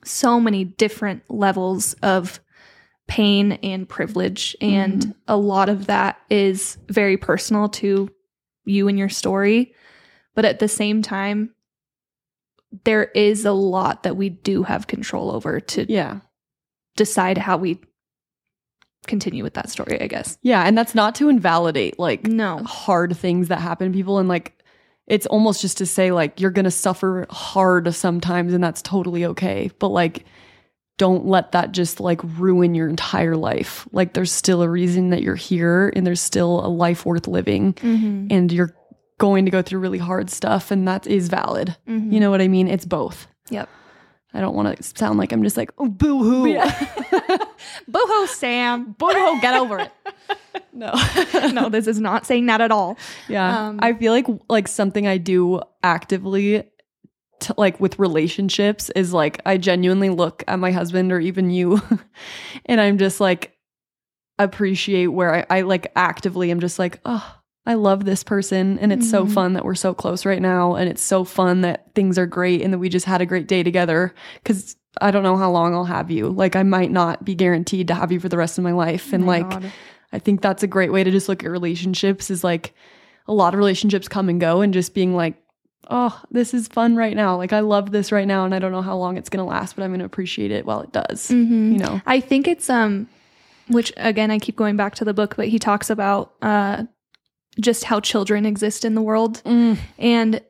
[0.03, 2.39] so many different levels of
[3.08, 4.55] pain and privilege.
[4.62, 8.10] And a lot of that is very personal to
[8.66, 9.74] you and your story.
[10.36, 11.51] But at the same time,
[12.84, 16.20] there is a lot that we do have control over to Yeah.
[16.97, 17.80] decide how we
[19.08, 20.38] continue with that story, I guess.
[20.41, 20.64] Yeah.
[20.64, 22.60] And that's not to invalidate like No.
[22.64, 24.20] hard things that happen to people.
[24.20, 24.53] And like,
[25.08, 29.26] it's almost just to say like, you're going to suffer hard sometimes and that's totally
[29.26, 29.72] okay.
[29.80, 30.26] But like,
[30.97, 33.88] don't let that just like ruin your entire life.
[33.91, 37.74] Like, there's still a reason that you're here and there's still a life worth living.
[37.74, 38.28] Mm-hmm.
[38.32, 38.74] and you're
[39.20, 41.76] going to go through really hard stuff and that is valid.
[41.88, 42.12] Mhm.
[42.14, 42.68] You know what I mean?
[42.68, 43.28] It's both.
[43.49, 43.70] Yep.
[44.34, 46.43] I don't want to sound like I'm just like, oh, boo hoo.
[47.88, 48.95] Boohoo, Sam.
[48.97, 49.91] boo hoo, get over it.
[50.73, 50.93] no.
[51.53, 52.97] no, this is not saying that at all.
[53.28, 53.67] yeah.
[53.67, 56.63] Um, I feel like like something I do actively
[57.39, 61.82] to, like with relationships is like I genuinely look at my husband or even you
[62.65, 63.57] and I'm just like
[64.39, 67.36] appreciate where I, I like actively am just like, oh,
[67.68, 69.32] I love this person and it's so Mhm.
[69.34, 72.61] fun that we're so close right now and it's so fun that things are great
[72.61, 74.13] and that we just had a great day together
[74.45, 76.30] cuz I don't know how long I'll have you.
[76.30, 79.13] Like I might not be guaranteed to have you for the rest of my life
[79.13, 79.72] and my like God.
[80.13, 82.74] I think that's a great way to just look at relationships is like
[83.28, 85.36] a lot of relationships come and go and just being like,
[85.89, 87.36] oh, this is fun right now.
[87.38, 89.49] Like I love this right now and I don't know how long it's going to
[89.49, 91.28] last, but I'm going to appreciate it while it does.
[91.30, 91.74] Mhm.
[91.74, 92.01] You know.
[92.07, 93.07] I think it's um
[93.68, 96.86] which again I keep going back to the book, but he talks about uh
[97.60, 99.41] just how children exist in the world.
[99.97, 100.41] And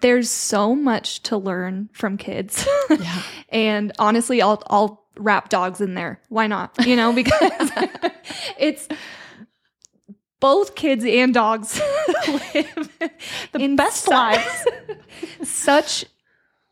[0.00, 2.66] there's so much to learn from kids.
[2.90, 3.22] Yeah.
[3.48, 6.20] and honestly, I'll I'll wrap dogs in there.
[6.28, 6.74] Why not?
[6.86, 7.40] You know, because
[8.58, 8.86] it's
[10.40, 11.80] both kids and dogs
[12.28, 12.90] live
[13.52, 14.64] The best su- lives.
[15.42, 16.04] such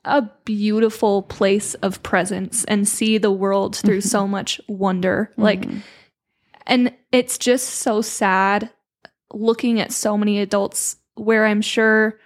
[0.05, 5.31] a beautiful place of presence and see the world through so much wonder.
[5.37, 5.83] Like Mhm.
[6.67, 8.71] and it's just so sad
[9.35, 12.19] looking at so many adults where I'm sure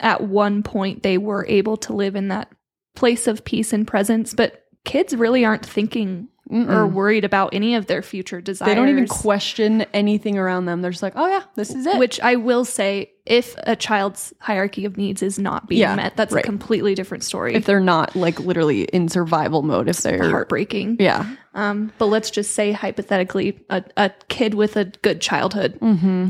[0.00, 2.50] at one point they were able to live in that
[2.94, 7.86] place of peace and presence, but kids really aren't thinking or worried about any of
[7.86, 8.70] their future desires.
[8.70, 10.80] They don't even question anything around them.
[10.80, 11.98] They're just like, oh yeah, this is it.
[11.98, 16.16] Which I will say, if a child's hierarchy of needs is not being Yeah, met,
[16.16, 16.42] that's right.
[16.44, 17.54] a completely different story.
[17.54, 20.96] if they're not like literally in survival mode, if they're heartbreaking.
[20.98, 26.28] yeah, Um, but let's just say hypothetically, a, a kid with a good childhood mm-hmm.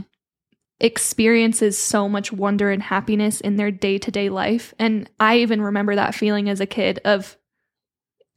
[0.81, 4.75] experiences so much wonder and happiness in their day to day life.
[4.79, 7.37] And I even remember that feeling as a kid of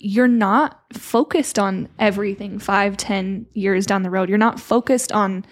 [0.04, 4.30] you're not focused on everything five, ten years down the road.
[4.30, 5.46] You're not focused on,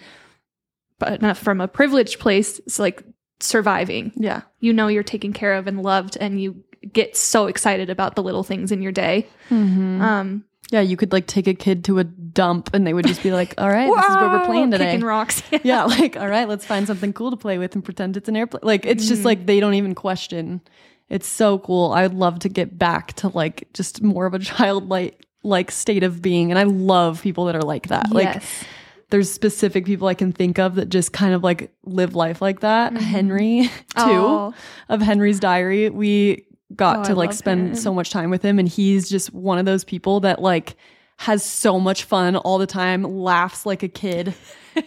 [1.00, 3.02] but not from a privileged place, it's like
[3.40, 4.12] surviving.
[4.14, 8.14] yeah, You know you're taken care of and loved, and you get so excited about
[8.14, 9.26] the little things in your day.
[9.48, 10.00] mm-hmm.
[10.00, 10.80] Um, yeah.
[10.80, 13.54] You could like take a kid to a dump, and they would just be like,
[13.58, 14.92] all right, this is what we're playing today.
[14.92, 15.42] Kicking rocks.
[15.64, 18.36] yeah, like all right, let's find something cool to play with and pretend it's an
[18.36, 18.60] airplane.
[18.62, 20.60] Like it's just like they don't even question.
[21.08, 21.92] It's so cool.
[21.92, 26.22] I'd love to get back to like just more of a childlike like state of
[26.22, 28.12] being, and I love people that are like that.
[28.12, 28.64] Like yes.
[29.10, 32.60] There's specific people I can think of that just kind of like live life like
[32.60, 32.96] that.
[32.96, 34.54] Henry, too, Oh.
[34.88, 35.90] of Henry's Diary.
[35.90, 37.74] We got Oh, to I like spend him.
[37.74, 40.76] so much time with him, and he's just one of those people that like
[41.18, 44.32] has so much fun all the time, laughs like a kid.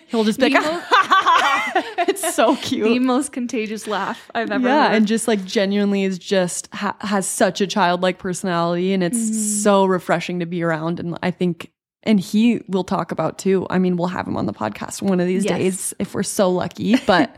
[0.08, 0.64] He'll just be like,
[2.08, 2.86] it's so cute.
[2.88, 4.96] the most contagious laugh I've ever Yeah, heard.
[4.96, 9.34] and just like genuinely is just ha- has such a childlike personality, and it's Mm-hmm.
[9.62, 11.00] so refreshing to be around.
[11.00, 11.72] And I think,
[12.04, 13.66] and he will talk about too.
[13.70, 15.58] I mean, we'll have him on the podcast one of these Yes.
[15.58, 16.96] days if we're so lucky.
[17.08, 17.36] But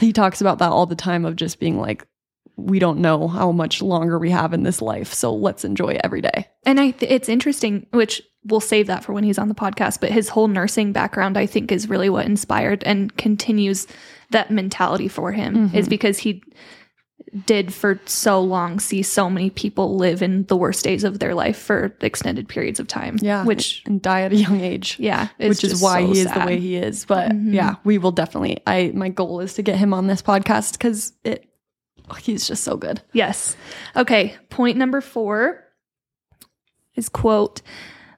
[0.00, 2.06] he talks about that all the time of just being like,
[2.56, 6.22] we don't know how much longer we have in this life, so let's enjoy every
[6.22, 6.46] day.
[6.64, 10.00] and I th- it's interesting, which we'll save that for when he's on the podcast.
[10.00, 13.86] But his whole nursing background, I think, is really what inspired and continues
[14.30, 15.54] that mentality for him.
[15.68, 15.76] Mm-hmm.
[15.76, 16.42] Is because he
[17.46, 21.34] did for so long see so many people live in the worst days of their
[21.34, 23.16] life for extended periods of time.
[23.20, 24.96] Yeah, which and die at a young age.
[24.98, 27.04] yeah, which is why so he is the way he is.
[27.04, 27.52] But Mhm.
[27.54, 28.58] yeah, we will definitely.
[28.66, 31.46] I my goal is to get him on this podcast because it.
[32.20, 33.02] He's just so good.
[33.12, 33.56] Yes.
[33.96, 34.36] Okay.
[34.48, 35.64] Point number four
[36.94, 37.62] is quote,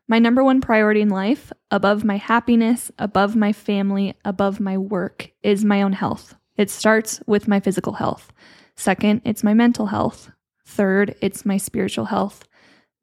[0.06, 5.30] my number one priority in life, above my happiness, above my family, above my work,
[5.42, 6.34] is my own health.
[6.56, 8.30] It starts with my physical health.
[8.78, 10.30] Second, it's my mental health.
[10.64, 12.44] Third, it's my spiritual health.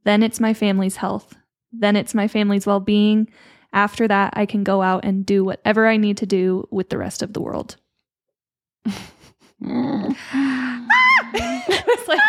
[0.05, 1.35] Then it's my family's health.
[1.73, 3.27] Then it's my family's well being.
[3.73, 6.97] After that, I can go out and do whatever I need to do with the
[6.97, 7.75] rest of the world.
[11.37, 12.19] It's like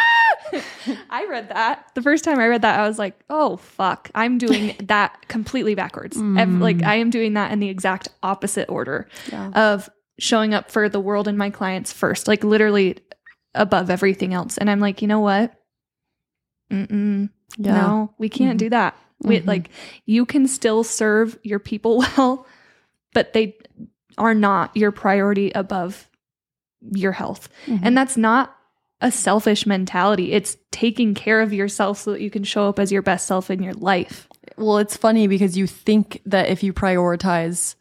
[1.11, 4.39] I read that the first time I read that I was like, oh fuck, I'm
[4.39, 6.17] doing that completely backwards.
[6.17, 6.61] Ev- mm.
[6.61, 9.51] like I am doing that in the exact opposite order Yeah.
[9.51, 12.97] of showing up for the world and my clients first, like literally
[13.57, 14.59] above everything else.
[14.59, 15.55] And I'm like, you know what?
[16.71, 17.73] Mm-mm, Yeah.
[17.75, 18.97] No, we can't do that.
[19.23, 19.47] We, Mhm.
[19.47, 19.71] like
[20.05, 22.47] you can still serve your people well,
[23.15, 23.57] but they
[24.19, 26.09] are not your priority above
[26.93, 27.49] your health.
[27.67, 27.81] Mhm.
[27.83, 28.55] And that's not
[29.01, 30.33] a selfish mentality.
[30.33, 33.51] It's taking care of yourself so that you can show up as your best self
[33.51, 34.29] in your life.
[34.57, 37.75] Well, it's funny because you think that if you prioritize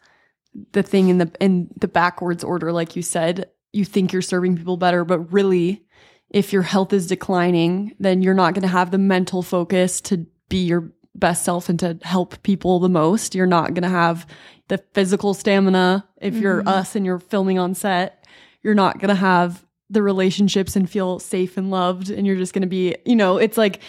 [0.74, 4.58] the thing in the in the backwards order, like you said, you think you're serving
[4.58, 5.84] people better, but really,
[6.30, 10.26] if your health is declining, then you're not going to have the mental focus to
[10.50, 13.36] be your best self and to help people the most.
[13.36, 14.26] You're not going to have
[14.68, 16.68] the physical stamina if you're Mhm.
[16.68, 18.26] us and you're filming on set.
[18.64, 22.54] You're not going to have the relationships and feel safe and loved and you're just
[22.54, 23.80] going to be, you know, it's like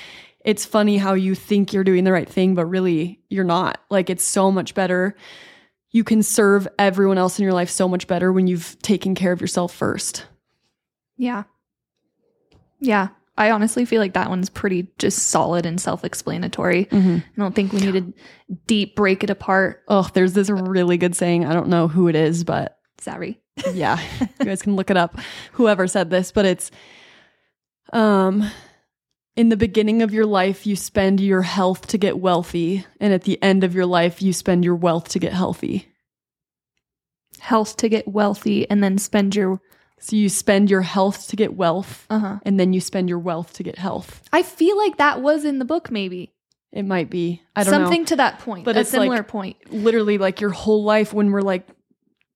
[0.44, 3.80] it's funny how you think you're doing the right thing, but really you're not.
[3.90, 5.16] Like it's so much better.
[5.90, 9.32] You can serve everyone else in your life so much better when you've taken care
[9.32, 10.26] of yourself first.
[11.16, 11.44] Yeah.
[12.80, 13.08] Yeah.
[13.38, 16.86] I honestly feel like that one's pretty just solid and self explanatory.
[16.86, 17.16] Mm-hmm.
[17.16, 18.14] I don't think we need to
[18.66, 19.82] deep break it apart.
[19.88, 21.44] Oh, there's this really good saying.
[21.44, 23.38] I don't know who it is, but Sorry.
[23.72, 24.00] yeah,
[24.40, 25.18] you guys can look it up.
[25.52, 26.70] Whoever said this, but it's
[27.92, 28.50] um
[29.36, 33.22] in the beginning of your life you spend your health to get wealthy, and at
[33.22, 35.88] the end of your life you spend your wealth to get healthy.
[37.38, 39.60] Health to get wealthy and then spend your.
[39.98, 42.36] So you spend your health to get wealth, Uh huh.
[42.44, 44.22] and then you spend your wealth to get health.
[44.32, 46.32] I feel like that was in the book, maybe.
[46.72, 47.42] It might be.
[47.54, 47.78] I don't know.
[47.84, 48.06] Something know.
[48.06, 49.56] to that point, But a similar like- point.
[49.72, 51.66] Literally, like your whole life when we're like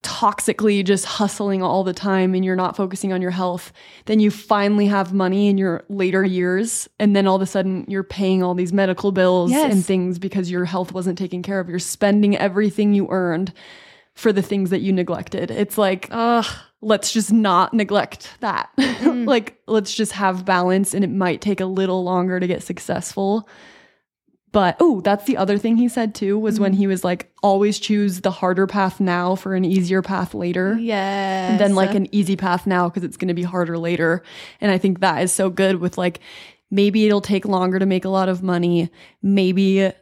[0.03, 3.73] toxically just hustling all the time and you're not focusing on your health,
[4.07, 6.89] then you finally have money in your later years.
[6.99, 9.73] And then all of a sudden you're paying all these medical bills Yes.
[9.73, 11.69] and things because your health wasn't taken care of.
[11.69, 13.53] You're spending everything you earned
[14.15, 15.51] for the things that you neglected.
[15.51, 16.45] It's like, Ugh.
[16.81, 18.71] let's just not neglect that.
[19.01, 19.25] Mm-hmm.
[19.25, 23.49] like, let's just have balance and it might take a little longer to get successful.
[24.53, 27.79] But oh, that's the other thing he said too was when he was like, always
[27.79, 30.77] choose the harder path now for an easier path later.
[30.79, 31.59] Yes.
[31.61, 34.25] Than like an easy path now because it's going to be harder later.
[34.61, 36.19] And I think that is so good with like,
[36.69, 38.91] maybe it'll take longer to make a lot of money.
[39.23, 39.93] Maybe,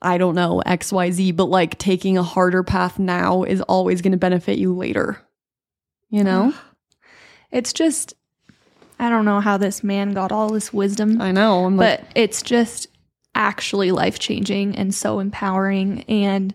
[0.00, 4.18] I don't know, XYZ, but like taking a harder path now is always going to
[4.18, 5.20] benefit you later.
[6.10, 6.52] You know?
[7.52, 8.14] It's just,
[8.98, 11.64] I don't know how this man got all this wisdom, I know.
[11.64, 12.88] I'm like, but it's just
[13.34, 16.02] actually life changing and so empowering.
[16.02, 16.54] And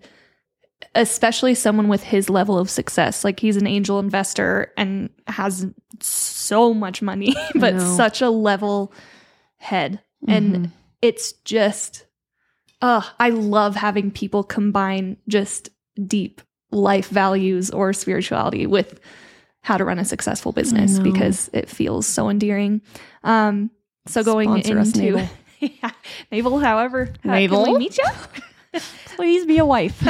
[0.93, 3.23] especially someone with his level of success.
[3.23, 5.65] Like he's an angel investor and has
[5.99, 8.93] so much money, but such a level
[9.57, 10.01] head.
[10.27, 10.71] And Mhm.
[11.01, 12.05] it's just,
[12.81, 15.69] uh, I love having people combine just
[16.05, 18.99] deep life values or spirituality with
[19.61, 22.81] how to run a successful business because it feels so endearing.
[23.23, 23.71] Um,
[24.05, 25.27] so going Sponsor into.
[25.59, 25.91] yeah,
[26.31, 27.65] Naval, however, how- Naval?
[27.65, 28.05] can we meet you?
[29.15, 30.05] please be a wife.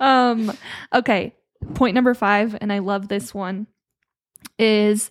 [0.00, 0.52] um,
[0.92, 1.34] okay,
[1.74, 3.66] point number five, and I love this one,
[4.58, 5.10] is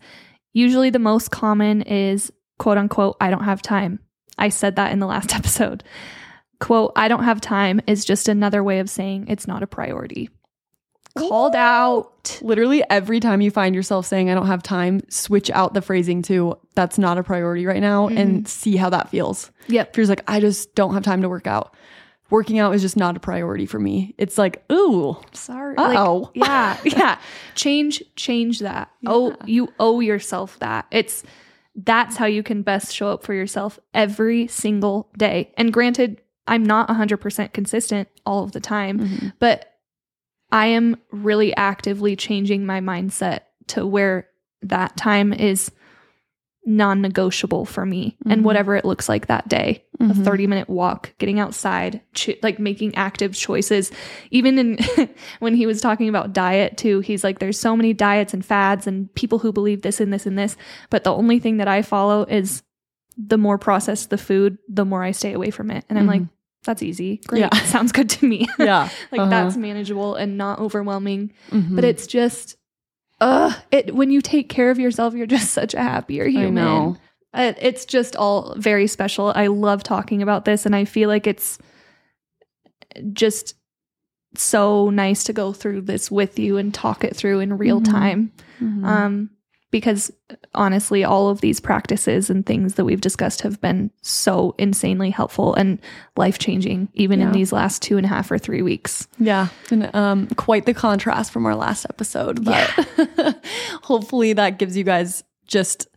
[0.53, 3.99] usually the most common is quote unquote, I don't have time.
[4.37, 5.83] I said that in the last episode.
[6.59, 10.29] Quote, I don't have time is just another way of saying it's not a priority.
[11.17, 12.39] Called out.
[12.41, 16.21] Literally every time you find yourself saying, I don't have time, switch out the phrasing
[16.23, 19.51] to, that's not a priority right now and see how that feels.
[19.67, 19.89] Yep.
[19.91, 21.75] If you're like, I just don't have time to work out.
[22.29, 24.15] Working out is just not a priority for me.
[24.17, 25.75] It's like, ooh, Sorry.
[25.77, 26.31] Uh-oh.
[26.33, 26.77] Like, yeah.
[26.85, 27.19] Yeah.
[27.55, 28.89] Change, change that.
[29.05, 30.85] Oh, you owe yourself that.
[30.91, 31.23] It's
[31.75, 35.53] that's how you can best show up for yourself every single day.
[35.57, 39.33] And granted, I'm not 100% consistent all of the time, Mhm.
[39.39, 39.70] but
[40.51, 44.27] I am really actively changing my mindset to where
[44.63, 45.71] that time is
[46.63, 48.43] non negotiable for me and Mhm.
[48.43, 50.23] whatever it looks like that day a Mhm.
[50.23, 53.91] 30 minute walk, getting outside, ch- like making active choices.
[54.29, 54.77] Even in
[55.39, 58.85] when he was talking about diet too, he's like, there's so many diets and fads
[58.87, 60.55] and people who believe this and this and this.
[60.91, 62.61] But the only thing that I follow is
[63.17, 65.83] the more processed the food, the more I stay away from it.
[65.89, 66.23] And I'm like,
[66.63, 67.21] that's easy.
[67.27, 67.39] Great.
[67.41, 67.49] Yeah.
[67.65, 68.47] Sounds good to me.
[68.59, 68.89] yeah.
[69.11, 69.29] like Uh-huh.
[69.29, 71.31] that's manageable and not overwhelming.
[71.49, 71.75] Mhm.
[71.75, 72.55] But it's just,
[73.19, 76.55] uh, it when you take care of yourself, you're just such a happier I human.
[76.55, 76.97] know.
[77.33, 79.31] Uh, it's just all very special.
[79.35, 81.57] I love talking about this, and I feel like it's
[83.13, 83.55] just
[84.35, 87.85] so nice to go through this with you and talk it through in real Mhm.
[87.91, 88.31] time.
[88.61, 88.85] Mhm.
[88.85, 89.29] Um,
[89.71, 90.11] because
[90.53, 95.53] honestly, all of these practices and things that we've discussed have been so insanely helpful
[95.55, 95.79] and
[96.17, 99.07] life changing, even in these last two and a half or three weeks.
[99.17, 102.43] Yeah, and um, quite the contrast from our last episode.
[102.43, 102.69] But
[103.83, 105.87] hopefully that gives you guys just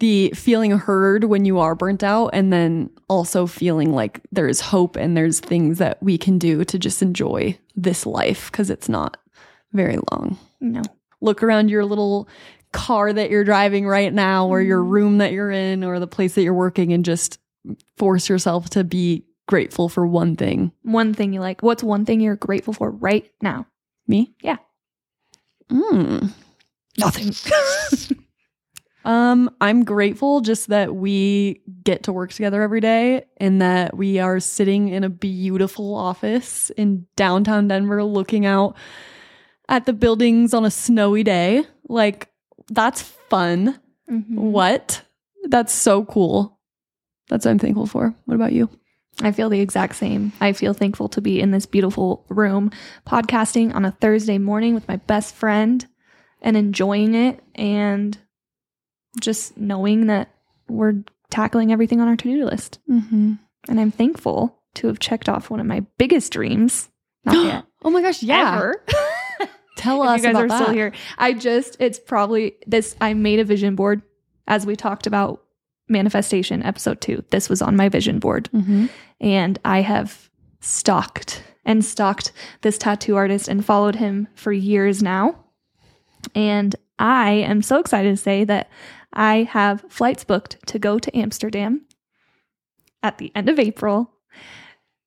[0.00, 4.96] the feeling heard when you are burnt out, and then also feeling like there's hope
[4.96, 9.16] and there's things that we can do to just enjoy this life because it's not
[9.72, 10.38] very long.
[10.60, 10.82] No.
[11.20, 12.28] Look around your little
[12.72, 16.34] car that you're driving right now, or your room that you're in, or the place
[16.34, 17.38] that you're working, and just
[17.96, 20.72] force yourself to be grateful for one thing.
[20.82, 21.62] One thing you like.
[21.62, 23.66] What's one thing you're grateful for right now?
[24.06, 24.34] Me?
[24.42, 24.56] Yeah.
[25.70, 26.32] Mm.
[26.98, 27.32] Nothing.
[29.04, 34.18] Um, I'm grateful just that we get to work together every day and that we
[34.20, 38.76] are sitting in a beautiful office in downtown Denver looking out
[39.68, 41.64] at the buildings on a snowy day.
[41.88, 42.30] Like,
[42.70, 43.78] that's fun.
[44.10, 44.34] Mhm.
[44.34, 45.02] What?
[45.48, 46.58] That's so cool.
[47.28, 48.14] That's what I'm thankful for.
[48.26, 48.68] What about you?
[49.20, 50.32] I feel the exact same.
[50.40, 52.70] I feel thankful to be in this beautiful room
[53.06, 55.86] podcasting on a Thursday morning with my best friend
[56.40, 58.16] and enjoying it and
[59.20, 60.30] just knowing that
[60.68, 62.78] we're tackling everything on our to do list.
[62.90, 63.34] Mm-hmm.
[63.68, 66.88] And I'm thankful to have checked off one of my biggest dreams.
[67.24, 67.64] Not yet.
[67.84, 68.72] Oh my gosh, yeah.
[69.82, 70.62] Tell us you guys are that.
[70.62, 70.92] still here.
[71.18, 72.94] I just, it's probably this.
[73.00, 74.02] I made a vision board
[74.46, 75.42] as we talked about
[75.88, 77.24] manifestation episode two.
[77.30, 78.48] This was on my vision board.
[78.54, 78.88] Mhm.
[79.20, 80.30] and I have
[80.60, 85.36] stalked and stalked this tattoo artist and followed him for years now.
[86.34, 88.68] And I am so excited to say that
[89.12, 91.82] I have flights booked to go to Amsterdam
[93.02, 94.12] at the end of April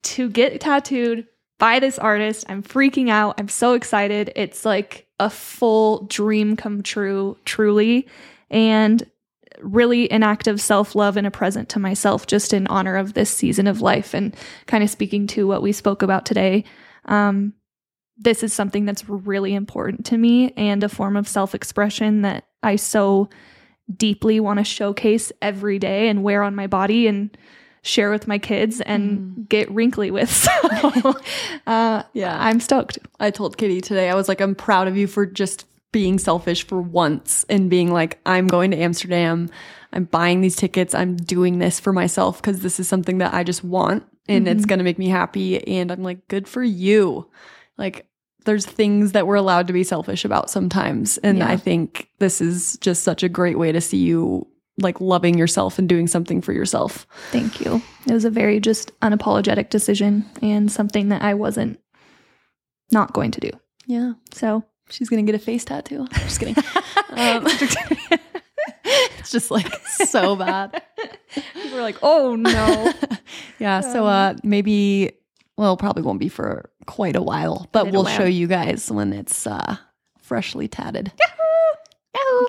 [0.04, 1.28] to get tattooed
[1.58, 2.46] by this artist.
[2.50, 3.36] I'm freaking out.
[3.40, 4.32] I'm so excited.
[4.36, 8.08] It's like a full dream come true, truly.
[8.50, 9.06] And
[9.62, 13.14] really an act of self love and a present to myself just in honor of
[13.14, 14.36] this season of life and
[14.66, 16.64] kind of speaking to what we spoke about today.
[17.06, 17.54] Um,
[18.18, 22.46] this is something that's really important to me and a form of self expression that
[22.64, 23.30] I so
[23.96, 27.38] deeply want to showcase every day and wear on my body and
[27.86, 30.30] share with my kids and get wrinkly with.
[30.36, 31.14] So
[31.68, 32.36] uh, Yeah.
[32.38, 32.98] I'm stoked.
[33.20, 36.66] I told Kitty today, I was like, I'm proud of you for just being selfish
[36.68, 39.50] for once and being like, I'm going to Amsterdam.
[39.94, 40.94] I'm buying these tickets.
[40.96, 44.66] I'm doing this for myself because this is something that I just want and it's
[44.66, 45.66] going to make me happy.
[45.68, 47.30] And I'm like, good for you.
[47.78, 48.08] Like,
[48.46, 51.18] there's things that we're allowed to be selfish about sometimes.
[51.20, 51.50] And Yeah.
[51.50, 54.48] I think this is just such a great way to see you
[54.78, 57.08] like loving yourself and doing something for yourself.
[57.32, 57.82] Thank you.
[58.08, 61.80] It was a very just unapologetic decision and something that I wasn't
[62.92, 63.50] not going to do.
[63.88, 64.14] Yeah.
[64.34, 66.08] So She's gonna get a face tattoo.
[66.14, 66.56] Just kidding.
[67.10, 67.48] um,
[68.86, 70.80] it's just like so bad.
[71.72, 72.94] we're like, oh no.
[73.60, 73.82] Yeah.
[73.82, 75.14] So uh maybe
[75.58, 78.16] well probably won't be for quite a while, but Quite we'll while.
[78.18, 79.78] show you guys when it's uh
[80.20, 81.12] freshly tatted.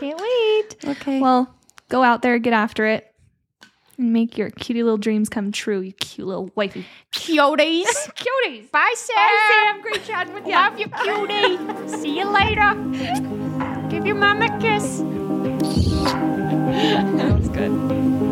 [0.00, 0.76] Can't wait.
[0.84, 1.20] Okay.
[1.20, 1.54] Well,
[1.88, 3.12] go out there, get after it,
[3.98, 6.86] and make your cutie little dreams come true, you cute little wifey.
[7.14, 7.84] Cuties.
[8.46, 8.70] Cuties.
[8.70, 9.16] Bye, Sam.
[9.16, 9.82] Bye, Sam.
[9.82, 10.52] Great chatting with you.
[10.52, 11.98] Love you, cutie.
[11.98, 12.74] See you later.
[13.88, 14.98] Give your mom a kiss.
[17.16, 18.25] that was good.